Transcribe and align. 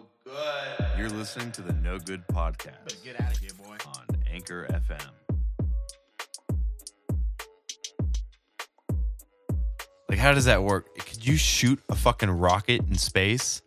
No 0.00 0.06
good. 0.24 0.98
You're 0.98 1.10
listening 1.10 1.52
to 1.52 1.62
the 1.62 1.72
No 1.72 1.98
Good 1.98 2.26
Podcast. 2.28 3.04
Get 3.04 3.20
out 3.20 3.32
of 3.32 3.38
here, 3.38 3.50
boy. 3.58 3.76
On 3.86 4.06
Anchor 4.32 4.66
FM. 4.70 5.10
Like, 10.08 10.18
how 10.18 10.32
does 10.32 10.46
that 10.46 10.62
work? 10.62 10.94
Could 10.98 11.26
you 11.26 11.36
shoot 11.36 11.80
a 11.88 11.94
fucking 11.94 12.30
rocket 12.30 12.80
in 12.88 12.96
space? 12.96 13.62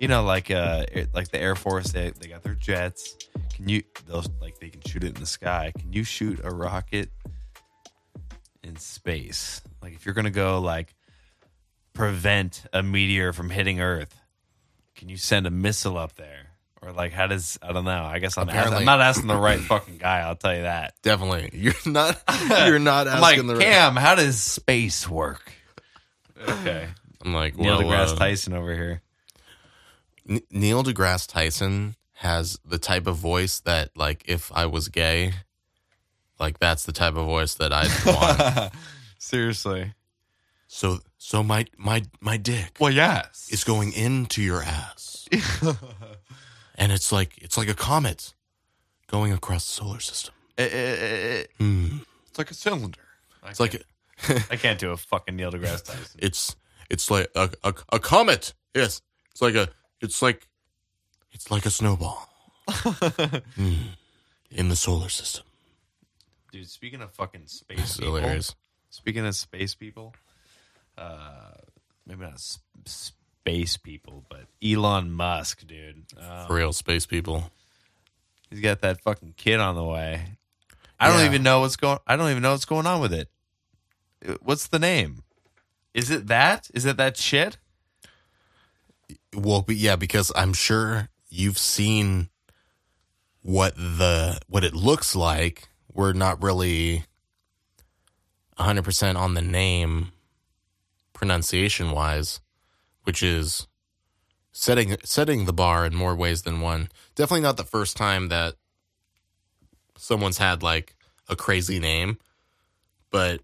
You 0.00 0.08
know, 0.08 0.24
like 0.24 0.50
uh, 0.50 0.86
like 1.12 1.28
the 1.28 1.40
Air 1.40 1.54
Force, 1.54 1.92
they, 1.92 2.10
they 2.10 2.28
got 2.28 2.42
their 2.42 2.54
jets. 2.54 3.16
Can 3.54 3.68
you? 3.68 3.82
Those 4.06 4.28
like 4.40 4.58
they 4.58 4.70
can 4.70 4.80
shoot 4.82 5.04
it 5.04 5.14
in 5.14 5.20
the 5.20 5.26
sky. 5.26 5.72
Can 5.78 5.92
you 5.92 6.04
shoot 6.04 6.40
a 6.42 6.50
rocket 6.50 7.10
in 8.62 8.76
space? 8.76 9.62
Like, 9.82 9.94
if 9.94 10.06
you're 10.06 10.14
gonna 10.14 10.30
go 10.30 10.58
like 10.60 10.94
prevent 11.92 12.64
a 12.72 12.82
meteor 12.82 13.32
from 13.32 13.48
hitting 13.50 13.80
Earth, 13.80 14.22
can 14.96 15.08
you 15.08 15.16
send 15.16 15.46
a 15.46 15.50
missile 15.50 15.96
up 15.96 16.16
there? 16.16 16.50
Or 16.82 16.92
like, 16.92 17.12
how 17.12 17.26
does 17.26 17.58
I 17.62 17.72
don't 17.72 17.84
know? 17.84 18.04
I 18.04 18.18
guess 18.18 18.36
I'm, 18.36 18.48
asking, 18.48 18.74
I'm 18.74 18.84
not 18.84 19.00
asking 19.00 19.28
the 19.28 19.36
right 19.36 19.58
fucking 19.60 19.98
guy. 19.98 20.20
I'll 20.20 20.36
tell 20.36 20.54
you 20.54 20.62
that. 20.62 20.94
Definitely. 21.02 21.50
You're 21.58 21.74
not 21.86 22.22
you're 22.48 22.78
not 22.78 23.08
I'm 23.08 23.20
like, 23.20 23.38
asking 23.38 23.46
the 23.48 23.58
Cam, 23.58 23.96
how 23.96 24.14
does 24.14 24.40
space 24.40 25.08
work? 25.08 25.52
Okay, 26.48 26.86
I'm 27.24 27.34
like, 27.34 27.56
Neil 27.56 27.78
well, 27.78 27.88
deGrasse 27.88 28.12
uh, 28.12 28.16
Tyson 28.16 28.52
over 28.52 28.74
here. 28.74 29.02
Neil 30.50 30.84
deGrasse 30.84 31.26
Tyson 31.28 31.96
has 32.14 32.58
the 32.64 32.78
type 32.78 33.06
of 33.06 33.16
voice 33.16 33.60
that 33.60 33.90
like 33.96 34.24
if 34.26 34.52
I 34.54 34.66
was 34.66 34.88
gay, 34.88 35.32
like 36.38 36.58
that's 36.58 36.84
the 36.84 36.92
type 36.92 37.16
of 37.16 37.26
voice 37.26 37.54
that 37.54 37.72
I'd 37.72 37.90
want. 38.06 38.72
Seriously. 39.18 39.94
so 40.66 41.00
so 41.18 41.42
my 41.42 41.66
my 41.76 42.02
my 42.20 42.36
dick 42.36 42.76
Well, 42.80 42.92
yes. 42.92 43.48
is 43.50 43.64
going 43.64 43.92
into 43.92 44.42
your 44.42 44.62
ass. 44.62 45.28
and 46.76 46.92
it's 46.92 47.10
like 47.12 47.36
it's 47.38 47.56
like 47.56 47.68
a 47.68 47.74
comet 47.74 48.34
going 49.08 49.32
across 49.32 49.64
the 49.66 49.72
solar 49.72 50.00
system. 50.00 50.34
Eh, 50.58 50.68
eh, 50.70 50.96
eh, 51.00 51.44
hmm. 51.58 51.98
it's 52.28 52.38
like 52.38 52.50
a 52.50 52.54
cylinder. 52.54 53.00
It's 53.48 53.60
like 53.60 53.82
I 54.50 54.56
can't 54.56 54.78
do 54.78 54.90
a 54.92 54.96
fucking 54.96 55.36
Neil 55.36 55.52
deGrasse 55.52 55.84
Tyson. 55.84 56.18
it's 56.20 56.56
it's 56.90 57.10
like 57.10 57.28
a, 57.34 57.50
a 57.64 57.74
a 57.92 57.98
comet. 57.98 58.54
Yes. 58.74 59.02
It's 59.32 59.42
like 59.42 59.54
a 59.54 59.68
it's 60.00 60.22
like 60.22 60.46
it's 61.32 61.50
like 61.50 61.66
a 61.66 61.70
snowball. 61.70 62.28
Hmm. 63.56 63.94
In 64.50 64.68
the 64.68 64.76
solar 64.76 65.08
system. 65.08 65.44
Dude, 66.52 66.68
speaking 66.68 67.02
of 67.02 67.12
fucking 67.12 67.46
space 67.46 67.96
people, 67.96 68.16
hilarious. 68.16 68.54
speaking 68.90 69.26
of 69.26 69.34
space 69.34 69.74
people, 69.74 70.14
uh, 70.98 71.52
maybe 72.06 72.22
not 72.22 72.40
space 72.86 73.76
people, 73.76 74.24
but 74.28 74.46
Elon 74.62 75.10
Musk, 75.10 75.66
dude. 75.66 76.04
Um, 76.20 76.46
For 76.46 76.54
real 76.56 76.72
space 76.72 77.06
people. 77.06 77.50
He's 78.50 78.60
got 78.60 78.80
that 78.82 79.00
fucking 79.02 79.34
kid 79.36 79.58
on 79.60 79.74
the 79.74 79.84
way. 79.84 80.22
I 80.98 81.08
don't 81.08 81.18
Yeah. 81.20 81.26
even 81.26 81.42
know 81.42 81.60
what's 81.60 81.76
going. 81.76 81.98
I 82.06 82.16
don't 82.16 82.30
even 82.30 82.42
know 82.42 82.52
what's 82.52 82.64
going 82.64 82.86
on 82.86 83.00
with 83.00 83.12
it. 83.12 83.28
Uh, 84.26 84.34
What's 84.40 84.66
the 84.68 84.78
name? 84.78 85.22
Is 85.94 86.10
it 86.10 86.26
that? 86.28 86.70
Is 86.74 86.84
it 86.86 86.96
that 86.96 87.16
shit? 87.16 87.58
Well, 89.34 89.62
but 89.62 89.76
yeah, 89.76 89.96
because 89.96 90.32
I'm 90.34 90.52
sure 90.54 91.08
you've 91.28 91.58
seen 91.58 92.28
what 93.42 93.76
the 93.76 94.40
what 94.48 94.64
it 94.64 94.74
looks 94.74 95.14
like. 95.14 95.68
We're 95.92 96.12
not 96.12 96.42
really 96.42 97.04
100% 98.58 99.16
on 99.16 99.34
the 99.34 99.42
name 99.42 100.12
pronunciation 101.16 101.90
wise, 101.92 102.40
which 103.04 103.22
is 103.22 103.66
setting 104.52 104.96
setting 105.02 105.46
the 105.46 105.52
bar 105.52 105.86
in 105.86 105.94
more 105.94 106.14
ways 106.14 106.42
than 106.42 106.60
one. 106.60 106.90
Definitely 107.14 107.40
not 107.40 107.56
the 107.56 107.64
first 107.64 107.96
time 107.96 108.28
that 108.28 108.54
someone's 109.96 110.38
had 110.38 110.62
like 110.62 110.94
a 111.28 111.34
crazy 111.34 111.78
name, 111.80 112.18
but 113.10 113.40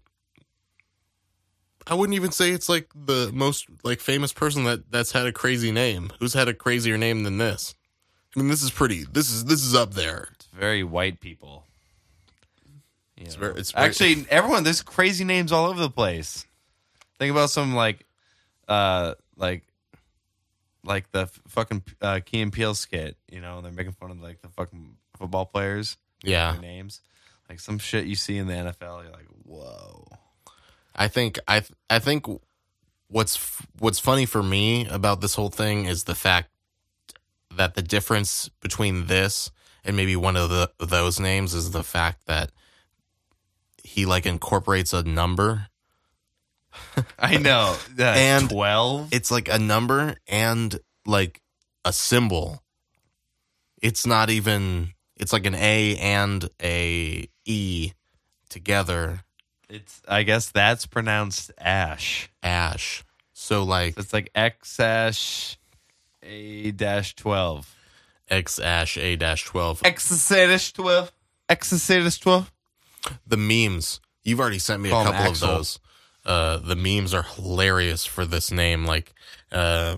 I 1.87 1.95
wouldn't 1.95 2.15
even 2.15 2.31
say 2.31 2.51
it's 2.51 2.69
like 2.69 2.87
the 2.95 3.31
most 3.33 3.65
like 3.83 3.99
famous 3.99 4.31
person 4.31 4.63
that 4.65 4.89
that's 4.91 5.11
had 5.11 5.25
a 5.25 5.31
crazy 5.33 5.71
name. 5.71 6.11
Who's 6.19 6.33
had 6.33 6.47
a 6.47 6.53
crazier 6.53 6.97
name 6.97 7.23
than 7.23 7.39
this? 7.39 7.73
I 8.35 8.39
mean, 8.39 8.49
this 8.49 8.63
is 8.63 8.71
pretty. 8.71 9.03
This 9.11 9.31
is 9.31 9.45
this 9.45 9.63
is 9.63 9.75
up 9.75 9.93
there. 9.95 10.29
It's 10.35 10.45
very 10.45 10.83
white 10.83 11.19
people. 11.19 11.65
You 13.17 13.25
It's 13.25 13.35
very- 13.35 13.59
it's 13.59 13.71
very- 13.71 13.87
Actually, 13.89 14.25
everyone. 14.29 14.63
There's 14.63 14.81
crazy 14.81 15.23
names 15.23 15.51
all 15.51 15.65
over 15.69 15.79
the 15.81 15.89
place. 15.89 16.45
Think 17.23 17.31
about 17.31 17.51
some 17.51 17.73
like, 17.73 18.05
uh, 18.67 19.13
like, 19.37 19.63
like 20.83 21.09
the 21.13 21.27
fucking 21.47 21.81
uh, 22.01 22.19
Key 22.25 22.41
and 22.41 22.51
Peele 22.51 22.75
skit. 22.75 23.15
You 23.31 23.39
know, 23.39 23.61
they're 23.61 23.71
making 23.71 23.93
fun 23.93 24.11
of 24.11 24.21
like 24.21 24.41
the 24.41 24.49
fucking 24.49 24.97
football 25.17 25.45
players. 25.45 25.95
Yeah, 26.21 26.51
Their 26.51 26.61
names, 26.61 26.99
like 27.47 27.61
some 27.61 27.79
shit 27.79 28.07
you 28.07 28.15
see 28.15 28.37
in 28.37 28.47
the 28.47 28.53
NFL. 28.55 29.03
You're 29.03 29.13
like, 29.13 29.27
whoa. 29.45 30.05
I 30.93 31.07
think 31.07 31.39
I 31.47 31.61
th- 31.61 31.71
I 31.89 31.99
think 31.99 32.25
what's 33.07 33.37
f- 33.37 33.67
what's 33.79 33.99
funny 33.99 34.25
for 34.25 34.43
me 34.43 34.85
about 34.87 35.21
this 35.21 35.35
whole 35.35 35.49
thing 35.49 35.85
is 35.85 36.03
the 36.03 36.15
fact 36.15 36.49
that 37.55 37.75
the 37.75 37.81
difference 37.81 38.49
between 38.59 39.07
this 39.07 39.49
and 39.85 39.95
maybe 39.95 40.17
one 40.17 40.35
of 40.35 40.49
the 40.49 40.71
those 40.77 41.21
names 41.21 41.53
is 41.53 41.71
the 41.71 41.83
fact 41.83 42.25
that 42.25 42.51
he 43.81 44.05
like 44.05 44.25
incorporates 44.25 44.91
a 44.91 45.03
number. 45.03 45.67
I 47.19 47.37
know. 47.37 47.75
That 47.95 48.17
And- 48.17 48.49
twelve. 48.49 49.09
It's 49.11 49.31
like 49.31 49.47
a 49.49 49.59
number 49.59 50.15
and 50.27 50.77
like 51.05 51.41
a 51.85 51.93
symbol. 51.93 52.63
It's 53.81 54.05
not 54.05 54.29
even 54.29 54.93
it's 55.17 55.33
like 55.33 55.45
an 55.45 55.55
A 55.55 55.97
and 55.97 56.49
a 56.61 57.27
E 57.45 57.91
together. 58.49 59.21
It's. 59.69 60.01
I 60.07 60.23
guess 60.23 60.51
that's 60.51 60.85
pronounced 60.85 61.51
ash. 61.57 62.29
Ash. 62.41 63.03
So 63.33 63.63
like 63.63 63.97
It's 63.97 64.13
like 64.13 64.29
X 64.35 64.79
ash 64.79 65.57
A 66.21 66.71
dash 66.71 67.15
twelve. 67.15 67.75
X 68.29 68.57
ash 68.59 68.97
A 68.97 69.15
dash 69.15 69.43
twelve. 69.43 69.81
Exacetus 69.81 70.71
twelve. 70.73 71.11
Exacetus 71.49 72.19
twelve. 72.19 72.51
The 73.27 73.37
memes. 73.37 73.99
You've 74.23 74.39
already 74.39 74.59
sent 74.59 74.81
me 74.81 74.89
Call 74.89 75.07
a 75.07 75.11
couple 75.11 75.31
of 75.31 75.39
those. 75.39 75.79
Uh 76.25 76.57
the 76.57 76.75
memes 76.75 77.13
are 77.13 77.23
hilarious 77.23 78.05
for 78.05 78.25
this 78.25 78.51
name. 78.51 78.85
Like 78.85 79.13
uh 79.51 79.97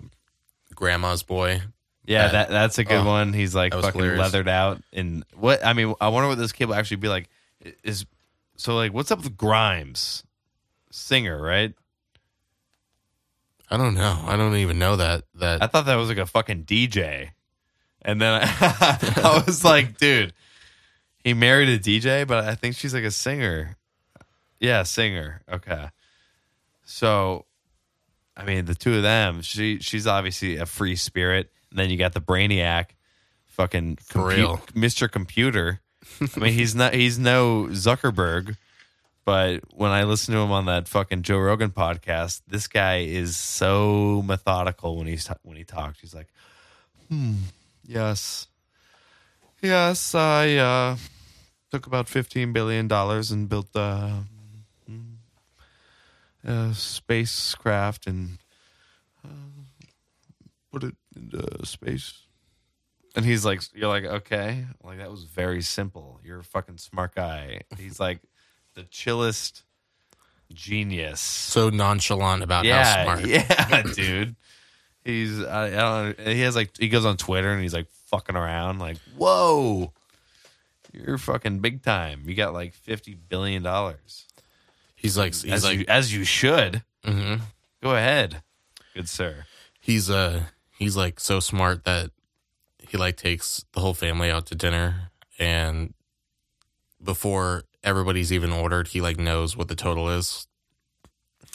Grandma's 0.73 1.23
boy. 1.23 1.61
Yeah, 2.05 2.27
That- 2.27 2.31
that 2.31 2.49
that's 2.51 2.77
a 2.77 2.83
good 2.83 3.01
oh, 3.01 3.05
one. 3.05 3.33
He's 3.33 3.55
like 3.55 3.73
fucking 3.73 3.91
hilarious. 3.93 4.19
leathered 4.19 4.47
out 4.49 4.81
and 4.93 5.23
what 5.35 5.65
I 5.65 5.73
mean, 5.73 5.93
I 6.01 6.09
wonder 6.09 6.27
what 6.29 6.37
this 6.37 6.51
kid 6.51 6.65
will 6.67 6.75
actually 6.75 6.97
be 6.97 7.07
like. 7.07 7.29
Is 7.83 8.05
so 8.57 8.75
like 8.75 8.93
what's 8.93 9.11
up 9.11 9.23
with 9.23 9.35
Grimes, 9.37 10.23
singer, 10.91 11.41
right? 11.41 11.73
I 13.69 13.77
don't 13.77 13.95
know. 13.95 14.23
I 14.27 14.37
don't 14.37 14.55
even 14.57 14.77
know 14.77 14.95
that 14.97 15.23
that 15.35 15.63
I 15.63 15.67
thought 15.67 15.87
that 15.87 15.95
was 15.95 16.09
like 16.09 16.19
a 16.19 16.25
fucking 16.27 16.65
DJ, 16.65 17.31
and 18.03 18.21
then 18.21 18.41
I, 18.43 18.47
I 19.23 19.43
was 19.45 19.65
like, 19.65 19.97
dude, 19.97 20.33
he 21.23 21.33
married 21.33 21.69
a 21.69 21.79
DJ, 21.79 22.27
but 22.27 22.43
I 22.45 22.53
think 22.55 22.75
she's 22.75 22.93
like 22.93 23.03
a 23.03 23.09
singer. 23.11 23.77
Yeah, 24.59 24.83
singer. 24.83 25.41
Okay, 25.51 25.89
so 26.85 27.45
I 28.37 28.43
mean, 28.45 28.65
the 28.65 28.75
two 28.75 28.95
of 28.95 29.03
them, 29.03 29.41
she 29.41 29.79
she's 29.79 30.07
obviously 30.07 30.57
a 30.57 30.65
free 30.65 30.95
spirit, 30.95 31.51
and 31.69 31.79
then 31.79 31.89
you 31.89 31.97
got 31.97 32.13
the 32.13 32.21
brainiac, 32.21 32.87
fucking 33.47 33.97
For 34.03 34.27
real. 34.27 34.57
Mr. 34.73 35.09
Computer. 35.09 35.81
I 36.21 36.39
mean, 36.39 36.53
he's 36.53 36.75
not 36.75 36.93
he's 36.93 37.17
no 37.17 37.67
Zuckerberg, 37.71 38.57
but 39.23 39.61
when 39.73 39.91
I 39.91 40.03
listen 40.03 40.33
to 40.35 40.41
him 40.41 40.51
on 40.51 40.65
that 40.65 40.87
fucking 40.87 41.23
Joe 41.23 41.39
Rogan 41.39 41.71
podcast, 41.71 42.41
this 42.47 42.67
guy 42.67 42.97
is 42.99 43.37
so 43.37 44.21
methodical 44.25 44.97
when 44.97 45.07
he's 45.07 45.27
when 45.43 45.55
he 45.57 45.63
talks. 45.63 46.01
He's 46.01 46.13
like, 46.13 46.27
"Hmm, 47.09 47.35
yes, 47.87 48.47
yes, 49.61 50.13
I 50.13 50.55
uh, 50.55 50.97
took 51.71 51.87
about 51.87 52.09
fifteen 52.09 52.51
billion 52.51 52.89
dollars 52.89 53.31
and 53.31 53.47
built 53.47 53.69
uh, 53.75 54.09
mm, 54.09 54.23
a 56.45 56.73
spacecraft 56.73 58.07
and 58.07 58.37
uh, 59.23 59.63
put 60.71 60.83
it 60.83 60.95
into 61.15 61.65
space." 61.65 62.21
And 63.15 63.25
he's 63.25 63.45
like, 63.45 63.61
"You're 63.73 63.89
like, 63.89 64.05
okay, 64.05 64.65
like 64.83 64.97
that 64.97 65.09
was 65.11 65.23
very 65.23 65.61
simple. 65.61 66.19
You're 66.23 66.39
a 66.39 66.43
fucking 66.43 66.77
smart 66.77 67.15
guy." 67.15 67.61
He's 67.77 67.99
like 67.99 68.19
the 68.75 68.83
chillest 68.83 69.63
genius. 70.53 71.19
so 71.19 71.69
nonchalant 71.69 72.43
about 72.43 72.65
how 72.65 73.03
smart. 73.03 73.25
yeah, 73.25 73.81
dude. 73.93 74.35
He's 75.03 75.41
I, 75.43 75.67
I 75.67 75.69
don't. 75.69 76.19
He 76.19 76.41
has 76.41 76.55
like 76.55 76.77
he 76.77 76.89
goes 76.89 77.05
on 77.05 77.17
Twitter 77.17 77.51
and 77.51 77.61
he's 77.61 77.73
like 77.73 77.87
fucking 78.07 78.35
around. 78.35 78.79
Like, 78.79 78.97
whoa, 79.17 79.93
you're 80.91 81.17
fucking 81.17 81.59
big 81.59 81.83
time. 81.83 82.23
You 82.25 82.35
got 82.35 82.53
like 82.53 82.73
fifty 82.73 83.13
billion 83.13 83.61
dollars. 83.63 84.25
He's 85.05 85.17
like 85.17 85.33
he's 85.35 85.45
As 85.51 85.63
like 85.63 85.79
you, 85.79 85.85
as 85.87 86.13
you 86.13 86.23
should. 86.23 86.83
mhm. 87.05 87.41
Go 87.83 87.95
ahead, 87.95 88.41
good 88.95 89.07
sir. 89.07 89.45
he's 89.79 90.09
uh 90.09 90.43
he's 90.79 90.97
like 90.97 91.19
so 91.19 91.39
smart 91.39 91.83
that 91.85 92.09
he 92.79 92.97
like 92.97 93.15
takes 93.17 93.63
the 93.73 93.79
whole 93.81 93.93
family 93.93 94.31
out 94.31 94.47
to 94.47 94.55
dinner 94.55 95.11
and 95.37 95.93
before 97.03 97.63
everybody's 97.83 98.31
even 98.33 98.51
ordered, 98.51 98.87
he 98.87 99.01
like 99.01 99.17
knows 99.19 99.55
what 99.55 99.67
the 99.67 99.75
total 99.75 100.09
is. 100.09 100.47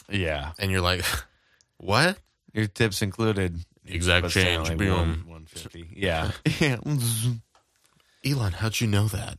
Yeah. 0.08 0.52
And 0.60 0.70
you're 0.70 0.80
like, 0.80 1.04
what? 1.78 2.18
Your 2.52 2.66
tips 2.68 3.02
included. 3.02 3.58
Exact 3.86 4.22
But 4.24 4.30
change. 4.32 4.68
like, 4.68 4.78
boom. 4.78 5.24
150. 5.26 5.88
Yeah. 5.96 6.30
yeah. 6.60 6.76
Elon, 8.24 8.52
how'd 8.52 8.80
you 8.80 8.86
know 8.86 9.08
that? 9.08 9.38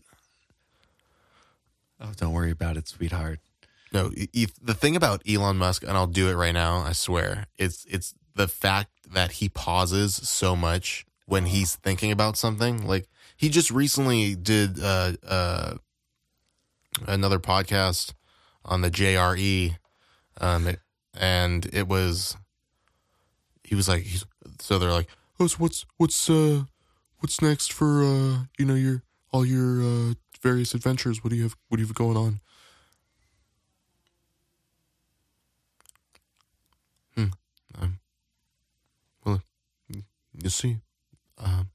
Oh, 2.01 2.11
don't 2.17 2.33
worry 2.33 2.51
about 2.51 2.77
it, 2.77 2.87
sweetheart. 2.87 3.39
No, 3.93 4.09
the 4.09 4.73
thing 4.73 4.95
about 4.95 5.21
Elon 5.27 5.57
Musk, 5.57 5.83
and 5.83 5.91
I'll 5.91 6.07
do 6.07 6.29
it 6.29 6.35
right 6.35 6.53
now. 6.53 6.77
I 6.77 6.93
swear, 6.93 7.47
it's 7.57 7.85
it's 7.89 8.13
the 8.35 8.47
fact 8.47 8.91
that 9.11 9.33
he 9.33 9.49
pauses 9.49 10.15
so 10.15 10.55
much 10.55 11.05
when 11.25 11.45
he's 11.47 11.75
thinking 11.75 12.11
about 12.11 12.37
something. 12.37 12.87
Like 12.87 13.07
he 13.35 13.49
just 13.49 13.69
recently 13.69 14.35
did 14.35 14.81
uh, 14.81 15.13
uh, 15.27 15.73
another 17.05 17.39
podcast 17.39 18.13
on 18.63 18.81
the 18.81 18.89
JRE, 18.89 19.75
um, 20.39 20.69
and 21.13 21.65
it 21.73 21.87
was 21.87 22.37
he 23.71 23.75
was 23.75 23.87
like, 23.87 24.03
he's, 24.03 24.25
so 24.59 24.77
they're 24.77 24.91
like, 24.91 25.07
oh, 25.39 25.47
so 25.47 25.57
what's 25.57 25.85
what's 25.97 26.29
uh, 26.29 26.63
what's 27.19 27.41
next 27.41 27.73
for 27.73 28.03
uh, 28.03 28.43
you 28.57 28.65
know 28.65 28.75
your 28.75 29.03
all 29.31 29.45
your 29.45 29.81
uh, 29.81 30.13
various 30.41 30.73
adventures? 30.73 31.23
What 31.23 31.29
do 31.29 31.35
you 31.35 31.43
have? 31.43 31.55
What 31.69 31.77
do 31.77 31.81
you 31.81 31.87
have 31.87 31.95
going 31.95 32.17
on? 32.17 32.41
You 40.33 40.49
see, 40.49 40.77
um, 41.37 41.69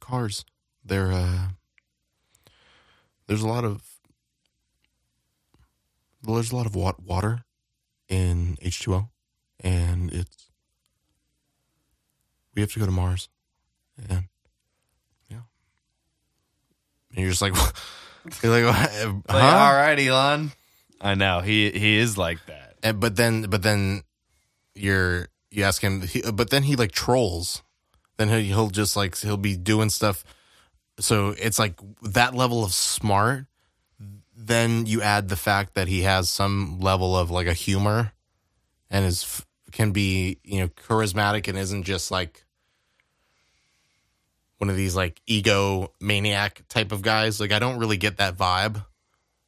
cars. 0.00 0.44
They're 0.84 1.12
uh, 1.12 1.48
there's 3.26 3.42
a 3.42 3.48
lot 3.48 3.64
of 3.64 3.82
well, 6.24 6.36
there's 6.36 6.52
a 6.52 6.56
lot 6.56 6.66
of 6.66 6.74
wa- 6.74 6.94
water 7.04 7.44
in 8.08 8.56
H 8.62 8.80
two 8.80 8.94
O, 8.94 9.08
and 9.60 10.12
it's 10.12 10.50
we 12.54 12.62
have 12.62 12.72
to 12.72 12.78
go 12.78 12.86
to 12.86 12.92
Mars, 12.92 13.28
and 14.08 14.24
yeah, 15.28 15.40
and 17.10 17.18
you're 17.20 17.30
just 17.30 17.42
like, 17.42 17.54
you're 18.42 18.62
like, 18.62 18.74
huh? 18.74 19.12
Like, 19.28 19.42
all 19.44 19.74
right, 19.74 19.98
Elon. 19.98 20.52
I 21.00 21.14
know 21.14 21.40
he 21.40 21.70
he 21.70 21.98
is 21.98 22.16
like 22.18 22.38
that. 22.46 22.76
And 22.82 22.98
but 22.98 23.16
then 23.16 23.42
but 23.42 23.62
then 23.62 24.02
you're 24.78 25.28
you 25.50 25.64
ask 25.64 25.82
him 25.82 26.02
he, 26.02 26.22
uh, 26.22 26.32
but 26.32 26.50
then 26.50 26.62
he 26.64 26.76
like 26.76 26.92
trolls. 26.92 27.62
Then 28.16 28.28
he'll, 28.28 28.40
he'll 28.40 28.70
just 28.70 28.96
like 28.96 29.16
he'll 29.18 29.36
be 29.36 29.56
doing 29.56 29.90
stuff. 29.90 30.24
So 31.00 31.34
it's 31.38 31.58
like 31.58 31.78
that 32.02 32.34
level 32.34 32.64
of 32.64 32.72
smart 32.72 33.46
then 34.38 34.86
you 34.86 35.02
add 35.02 35.28
the 35.28 35.36
fact 35.36 35.74
that 35.74 35.88
he 35.88 36.02
has 36.02 36.30
some 36.30 36.78
level 36.78 37.16
of 37.16 37.30
like 37.30 37.48
a 37.48 37.52
humor 37.52 38.12
and 38.88 39.04
is 39.04 39.44
can 39.72 39.90
be 39.90 40.38
you 40.44 40.60
know 40.60 40.68
charismatic 40.68 41.48
and 41.48 41.58
isn't 41.58 41.82
just 41.82 42.10
like 42.10 42.44
one 44.58 44.70
of 44.70 44.76
these 44.76 44.94
like 44.94 45.20
ego 45.26 45.92
maniac 46.00 46.62
type 46.68 46.92
of 46.92 47.02
guys. 47.02 47.40
Like 47.40 47.52
i 47.52 47.58
don't 47.58 47.78
really 47.78 47.96
get 47.96 48.18
that 48.18 48.36
vibe 48.36 48.84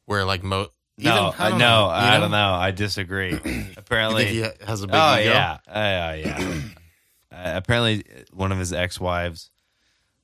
where 0.05 0.25
like 0.25 0.43
mo 0.43 0.67
No, 1.03 1.33
I 1.37 1.47
I 1.47 1.49
don't 1.49 1.59
no, 1.59 1.65
know, 1.65 1.85
you 1.85 1.91
I 1.91 2.19
don't 2.19 2.31
know. 2.31 2.53
I 2.53 2.71
disagree. 2.71 3.33
Apparently, 3.77 4.25
he 4.25 4.45
has 4.65 4.83
a 4.83 4.87
big 4.87 4.95
oh 4.95 5.17
ego? 5.19 5.29
yeah, 5.29 5.57
uh, 5.67 5.71
yeah, 5.73 6.13
yeah. 6.15 6.61
uh, 7.31 7.51
apparently, 7.55 8.03
one 8.31 8.51
of 8.51 8.57
his 8.59 8.71
ex-wives, 8.73 9.49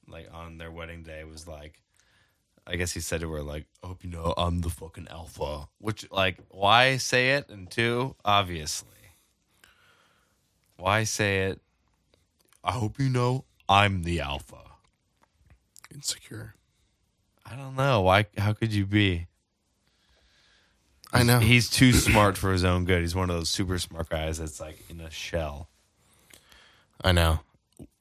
like 0.07 0.29
on 0.33 0.57
their 0.57 0.71
wedding 0.71 1.03
day, 1.03 1.23
was 1.23 1.47
like, 1.47 1.81
I 2.65 2.75
guess 2.75 2.91
he 2.91 2.99
said 2.99 3.21
to 3.21 3.31
her 3.31 3.41
like, 3.43 3.65
"I 3.83 3.87
hope 3.87 4.03
you 4.03 4.09
know 4.09 4.33
I'm 4.37 4.61
the 4.61 4.69
fucking 4.69 5.07
alpha." 5.09 5.67
Which, 5.79 6.09
like, 6.11 6.37
why 6.49 6.97
say 6.97 7.31
it? 7.31 7.49
And 7.49 7.69
two, 7.69 8.15
obviously, 8.23 8.89
why 10.75 11.03
say 11.05 11.45
it? 11.45 11.61
I 12.63 12.73
hope 12.73 12.99
you 12.99 13.09
know 13.09 13.45
I'm 13.69 14.03
the 14.03 14.19
alpha. 14.19 14.57
insecure 15.93 16.53
I 17.49 17.55
don't 17.55 17.75
know 17.77 18.01
why. 18.01 18.25
How 18.37 18.51
could 18.53 18.73
you 18.73 18.85
be? 18.85 19.27
I 21.13 21.23
know. 21.23 21.39
He's 21.39 21.69
too 21.69 21.93
smart 21.93 22.37
for 22.37 22.51
his 22.51 22.63
own 22.63 22.85
good. 22.85 23.01
He's 23.01 23.15
one 23.15 23.29
of 23.29 23.35
those 23.37 23.49
super 23.49 23.79
smart 23.79 24.09
guys 24.09 24.39
that's 24.39 24.59
like 24.59 24.77
in 24.89 24.99
a 25.01 25.09
shell. 25.09 25.69
I 27.03 27.11
know. 27.11 27.39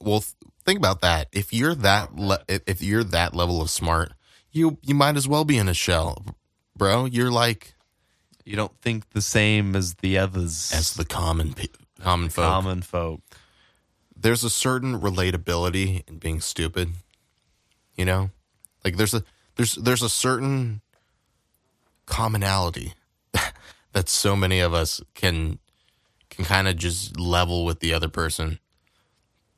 Well, 0.01 0.21
th- 0.21 0.33
think 0.65 0.79
about 0.79 1.03
that. 1.03 1.29
If 1.33 1.53
you're 1.53 1.75
that, 1.77 2.17
le- 2.17 2.45
if 2.49 2.83
you're 2.83 3.05
that 3.05 3.35
level 3.35 3.61
of 3.63 3.71
smart, 3.71 4.13
you 4.51 4.79
you 4.83 4.95
might 4.95 5.17
as 5.17 5.29
well 5.29 5.45
be 5.45 5.59
in 5.59 5.69
a 5.69 5.75
shell, 5.75 6.25
bro. 6.77 7.05
You're 7.05 7.31
like 7.31 7.75
You 8.45 8.57
don't 8.57 8.77
think 8.81 9.11
the 9.11 9.21
same 9.23 9.77
as 9.77 9.95
the 9.97 10.19
others. 10.19 10.73
as 10.75 10.95
the 10.95 11.05
common 11.05 11.53
pe- 11.55 11.67
common 12.01 12.29
folk. 12.31 12.45
common 12.45 12.83
folk. 12.83 13.21
There's 14.19 14.43
a 14.45 14.51
certain 14.51 14.99
relatability 15.01 16.09
in 16.09 16.19
being 16.19 16.41
stupid. 16.41 16.91
You 17.97 18.05
know, 18.07 18.31
like 18.85 18.97
there's 18.97 19.15
a 19.15 19.23
there's 19.57 19.75
there's 19.75 20.03
a 20.03 20.09
certain 20.09 20.81
commonality 22.07 22.95
that 23.93 24.09
so 24.09 24.35
many 24.37 24.61
of 24.61 24.73
us 24.73 25.01
can 25.15 25.59
can 26.31 26.45
kind 26.45 26.69
of 26.69 26.77
just 26.77 27.19
level 27.19 27.65
with 27.65 27.81
the 27.81 27.93
other 27.95 28.09
person. 28.09 28.59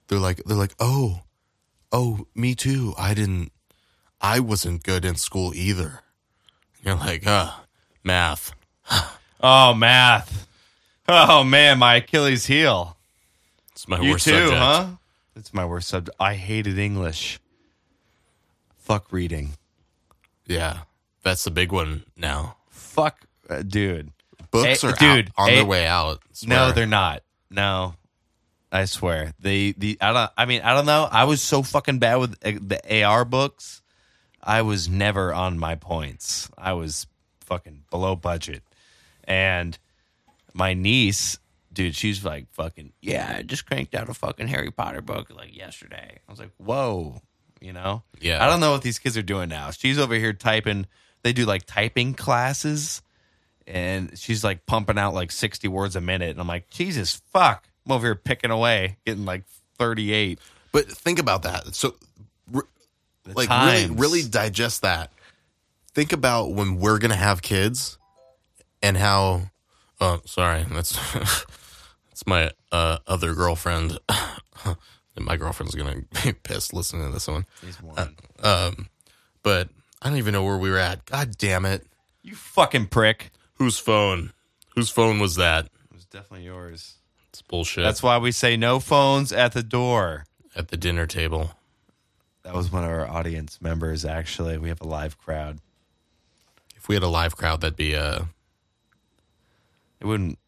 They're 0.09 0.19
like 0.19 0.43
they're 0.45 0.57
like, 0.57 0.75
"Oh, 0.81 1.21
oh, 1.93 2.27
me 2.35 2.55
too. 2.55 2.95
I 2.99 3.15
didn't 3.15 3.53
I 4.21 4.41
wasn't 4.41 4.83
good 4.83 5.05
in 5.05 5.17
school 5.17 5.53
either." 5.55 6.01
You're 6.83 6.97
like, 6.97 7.27
"Uh, 7.27 7.53
math." 8.05 8.53
Oh, 9.41 9.73
math. 9.73 10.49
Oh 11.07 11.45
man, 11.45 11.79
my 11.79 11.95
Achilles 11.97 12.47
heel. 12.47 12.97
It's 13.71 13.87
my 13.87 14.01
you 14.01 14.11
worst 14.11 14.25
too, 14.25 14.33
subject. 14.33 14.59
huh? 14.59 14.87
It's 15.37 15.55
my 15.55 15.65
worst 15.65 15.87
subject. 15.87 16.17
I 16.19 16.35
hated 16.35 16.77
English. 16.77 17.39
Fuck 18.79 19.13
reading. 19.13 19.51
Yeah. 20.45 20.79
That's 21.29 21.45
the 21.45 21.51
big 21.51 21.73
one 21.73 22.05
now. 22.17 22.57
Fuck, 22.71 23.27
uh, 23.51 23.61
dude. 23.61 24.13
Books 24.51 24.81
Hey, 24.81 24.89
are 24.89 24.93
dude, 24.93 25.29
out, 25.37 25.43
on 25.43 25.49
hey, 25.51 25.57
their 25.57 25.67
way 25.67 25.87
out. 25.87 26.23
No, 26.47 26.73
they're 26.73 26.87
not. 26.87 27.23
No, 27.51 27.97
I 28.73 28.87
swear. 28.87 29.35
They 29.39 29.73
the 29.73 29.99
I 30.01 30.15
don't. 30.15 30.31
I 30.39 30.47
mean, 30.47 30.63
I 30.63 30.73
don't 30.73 30.87
know. 30.87 31.07
I 31.11 31.25
was 31.25 31.43
so 31.43 31.63
fucking 31.63 31.99
bad 31.99 32.17
with 32.17 32.39
uh, 32.43 32.53
the 32.63 33.05
AR 33.05 33.27
books. 33.27 33.83
I 34.43 34.63
was 34.63 34.89
never 34.89 35.35
on 35.35 35.59
my 35.59 35.75
points. 35.75 36.49
I 36.57 36.73
was 36.73 37.07
fucking 37.43 37.85
below 37.91 38.17
budget, 38.17 38.63
and 39.25 39.77
my 40.55 40.73
niece, 40.73 41.39
dude, 41.71 41.95
she's 41.95 42.25
like 42.25 42.47
fucking 42.53 42.95
yeah. 43.03 43.35
I 43.37 43.43
just 43.43 43.67
cranked 43.67 43.95
out 43.95 44.09
a 44.09 44.15
fucking 44.15 44.49
Harry 44.49 44.71
Potter 44.71 45.03
book 45.03 45.29
like 45.29 45.55
yesterday. 45.55 46.21
I 46.27 46.33
was 46.33 46.39
like, 46.41 46.53
whoa, 46.57 47.21
you 47.61 47.75
know. 47.75 48.03
Yeah. 48.19 48.43
I 48.43 48.49
don't 48.49 48.61
know 48.61 48.71
what 48.73 48.81
these 48.81 48.99
kids 48.99 49.19
are 49.19 49.23
doing 49.23 49.51
now. 49.51 49.73
She's 49.73 49.99
over 49.99 50.15
here 50.15 50.33
typing. 50.33 50.87
They 51.23 51.33
do 51.33 51.45
like 51.45 51.65
typing 51.67 52.15
classes 52.15 53.03
and 53.67 54.19
she's 54.19 54.43
like 54.43 54.65
pumping 54.67 54.99
out 54.99 55.15
like 55.15 55.31
60 55.31 55.69
words 55.69 55.95
a 55.95 56.01
minute. 56.01 56.31
And 56.31 56.41
I'm 56.41 56.49
like, 56.49 56.71
Jesus 56.71 57.23
fuck. 57.33 57.69
I'm 57.87 57.93
over 57.93 58.07
here 58.07 58.15
picking 58.15 58.51
away, 58.51 58.97
getting 59.05 59.25
like 59.25 59.45
38. 59.79 60.39
But 60.73 60.87
think 60.87 61.19
about 61.19 61.43
that. 61.43 61.75
So, 61.75 61.95
r- 62.55 62.67
like, 63.27 63.49
times. 63.49 63.89
really, 63.89 63.95
really 63.95 64.23
digest 64.29 64.83
that. 64.83 65.13
Think 65.93 66.13
about 66.13 66.53
when 66.53 66.79
we're 66.79 66.99
gonna 66.99 67.17
have 67.17 67.43
kids, 67.43 67.99
and 68.83 68.97
how. 68.97 69.51
Oh, 70.01 70.21
sorry, 70.27 70.65
that's 70.71 70.99
that's 72.09 72.27
my 72.27 72.53
uh, 72.71 72.99
other 73.07 73.35
girlfriend. 73.35 73.99
my 75.19 75.37
girlfriend's 75.37 75.75
gonna 75.75 76.03
be 76.25 76.33
pissed 76.43 76.73
listening 76.73 77.07
to 77.07 77.13
this 77.13 77.27
one. 77.27 77.47
He's 77.65 77.83
one. 77.83 78.15
Um, 78.43 78.89
but 79.43 79.71
I 80.03 80.09
don't 80.09 80.19
even 80.19 80.33
know 80.33 80.45
where 80.45 80.57
we 80.59 80.71
were 80.71 80.79
at. 80.79 81.05
God 81.07 81.37
damn 81.39 81.65
it! 81.65 81.87
you 82.23 82.35
fucking 82.35 82.87
prick. 82.87 83.31
Whose 83.55 83.79
phone? 83.79 84.33
Whose 84.77 84.91
phone 84.91 85.19
was 85.19 85.35
that? 85.37 85.65
It 85.67 85.95
was 85.95 86.05
definitely 86.05 86.45
yours. 86.47 86.95
It's 87.31 87.43
bullshit. 87.43 87.83
That's 87.85 88.03
why 88.03 88.19
we 88.19 88.31
say 88.33 88.57
no 88.57 88.79
phones 88.81 89.33
at 89.33 89.53
the 89.53 89.63
door. 89.63 90.25
at 90.55 90.69
the 90.69 90.77
dinner 90.77 91.07
table. 91.07 91.53
That 92.45 92.55
was 92.55 92.71
one 92.73 92.85
of 92.85 92.91
our 92.91 93.07
audience 93.07 93.61
members, 93.61 94.05
actually. 94.05 94.57
We 94.59 94.69
have 94.69 94.81
a 94.81 94.87
live 94.87 95.19
crowd. 95.19 95.59
If 96.77 96.89
we 96.89 96.95
had 96.95 97.03
a 97.03 97.09
live 97.09 97.37
crowd, 97.37 97.61
that'd 97.61 97.77
be 97.77 97.95
uh, 97.97 98.21
It 100.01 100.07
wouldn't, 100.07 100.39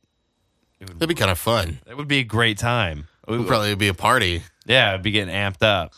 that'd 0.80 1.08
be 1.08 1.14
kind 1.14 1.30
of 1.30 1.38
fun. 1.38 1.80
it 1.88 1.96
would 1.96 2.08
be 2.08 2.18
a 2.20 2.24
great 2.24 2.56
time. 2.58 3.08
We- 3.26 3.34
It'd 3.34 3.46
probably 3.48 3.74
be 3.74 3.88
a 3.88 3.94
party. 3.94 4.42
Yeah, 4.66 4.90
it'd 4.90 5.02
be 5.02 5.10
getting 5.10 5.34
amped 5.34 5.62
up. 5.62 5.92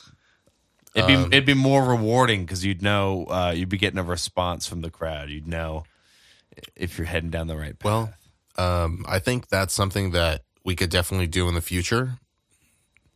It'd 0.94 1.08
be 1.08 1.14
Um, 1.14 1.32
it'd 1.32 1.46
be 1.46 1.54
more 1.54 1.84
rewarding 1.84 2.44
because 2.44 2.64
you'd 2.64 2.82
know 2.82 3.24
uh, 3.26 3.52
you'd 3.54 3.68
be 3.68 3.78
getting 3.78 3.98
a 3.98 4.02
response 4.02 4.66
from 4.66 4.82
the 4.82 4.90
crowd. 4.90 5.30
You'd 5.30 5.48
know 5.48 5.84
if 6.76 6.98
you're 6.98 7.06
heading 7.06 7.30
down 7.30 7.46
the 7.46 7.56
right 7.56 7.78
path. 7.78 7.84
Well, 7.84 8.14
um, 8.56 9.04
I 9.08 9.18
think 9.18 9.48
that's 9.48 9.72
something 9.72 10.10
that 10.10 10.42
we 10.64 10.76
could 10.76 10.90
definitely 10.90 11.26
do 11.26 11.48
in 11.48 11.54
the 11.54 11.62
future. 11.62 12.18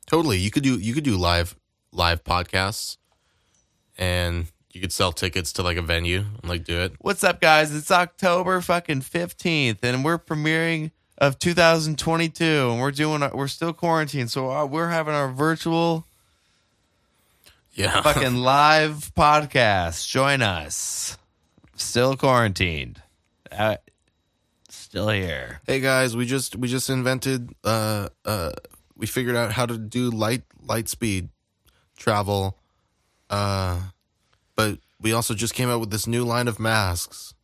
Totally. 0.06 0.38
You 0.38 0.50
could 0.50 0.62
do 0.62 0.78
you 0.78 0.94
could 0.94 1.04
do 1.04 1.16
live 1.16 1.56
live 1.92 2.24
podcasts 2.24 2.96
and 3.98 4.46
you 4.76 4.80
could 4.80 4.92
sell 4.92 5.12
tickets 5.12 5.52
to 5.54 5.62
like 5.62 5.76
a 5.76 5.82
venue 5.82 6.18
and 6.40 6.48
like 6.48 6.64
do 6.64 6.78
it. 6.80 6.92
What's 7.00 7.24
up, 7.24 7.40
guys? 7.40 7.74
It's 7.74 7.90
October 7.90 8.60
fucking 8.60 9.00
15th, 9.00 9.78
and 9.82 10.04
we're 10.04 10.18
premiering 10.18 10.90
of 11.18 11.38
2022, 11.38 12.44
and 12.44 12.80
we're 12.80 12.90
doing, 12.90 13.28
we're 13.32 13.48
still 13.48 13.72
quarantined, 13.72 14.30
so 14.30 14.50
uh, 14.50 14.66
we're 14.66 14.90
having 14.90 15.14
our 15.14 15.30
virtual 15.32 16.06
Yeah. 17.76 18.00
fucking 18.02 18.36
live 18.36 19.12
podcast. 19.14 20.08
Join 20.08 20.40
us. 20.40 21.18
Still 21.76 22.16
quarantined. 22.16 23.02
Uh, 23.52 23.76
still 24.70 25.08
here. 25.10 25.60
hey 25.66 25.80
guys, 25.80 26.16
we 26.16 26.24
just 26.24 26.56
we 26.56 26.68
just 26.68 26.88
invented 26.88 27.50
uh 27.64 28.08
uh 28.24 28.52
we 28.96 29.06
figured 29.06 29.36
out 29.36 29.52
how 29.52 29.66
to 29.66 29.76
do 29.76 30.10
light 30.10 30.42
light 30.60 30.88
speed 30.88 31.28
travel. 31.98 32.58
Uh 33.28 33.78
but 34.54 34.78
we 35.00 35.12
also 35.12 35.34
just 35.34 35.52
came 35.54 35.68
out 35.68 35.80
with 35.80 35.90
this 35.90 36.06
new 36.06 36.24
line 36.24 36.48
of 36.48 36.58
masks. 36.58 37.34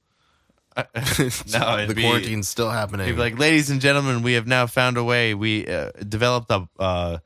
No, 0.76 0.84
the 1.86 1.92
be- 1.94 2.02
quarantine's 2.02 2.48
still 2.48 2.70
happening. 2.70 3.06
Be 3.06 3.20
like, 3.20 3.38
ladies 3.38 3.68
and 3.68 3.82
gentlemen, 3.82 4.22
we 4.22 4.32
have 4.32 4.46
now 4.46 4.66
found 4.66 4.96
a 4.96 5.04
way. 5.04 5.34
We 5.34 5.66
uh, 5.66 5.90
developed 6.08 6.50
a, 6.50 6.66
uh, 6.78 7.18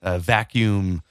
a 0.00 0.18
vacuum 0.18 1.02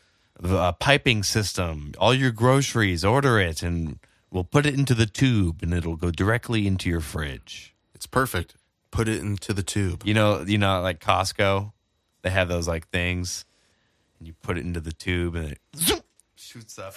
uh, 0.44 0.72
piping 0.74 1.24
system. 1.24 1.94
All 1.98 2.14
your 2.14 2.32
groceries, 2.32 3.04
order 3.06 3.40
it, 3.40 3.64
and 3.64 4.00
we'll 4.32 4.44
put 4.44 4.66
it 4.66 4.74
into 4.74 4.94
the 4.94 5.06
tube, 5.06 5.60
and 5.62 5.74
it'll 5.74 5.96
go 5.96 6.12
directly 6.12 6.68
into 6.68 6.90
your 6.90 7.02
fridge. 7.02 7.76
it's 7.94 8.06
perfect. 8.06 8.56
Put 8.92 9.08
it 9.08 9.22
into 9.22 9.54
the 9.54 9.64
tube. 9.64 10.04
You 10.06 10.14
know, 10.14 10.42
you 10.42 10.58
know, 10.58 10.82
like 10.82 11.00
Costco, 11.00 11.72
they 12.22 12.30
have 12.30 12.48
those 12.48 12.68
like 12.68 12.90
things, 12.90 13.44
and 14.20 14.28
you 14.28 14.36
put 14.42 14.58
it 14.58 14.62
into 14.62 14.80
the 14.80 14.94
tube, 14.94 15.36
and 15.36 15.52
it 15.52 16.04
shoots 16.36 16.78
up. 16.78 16.94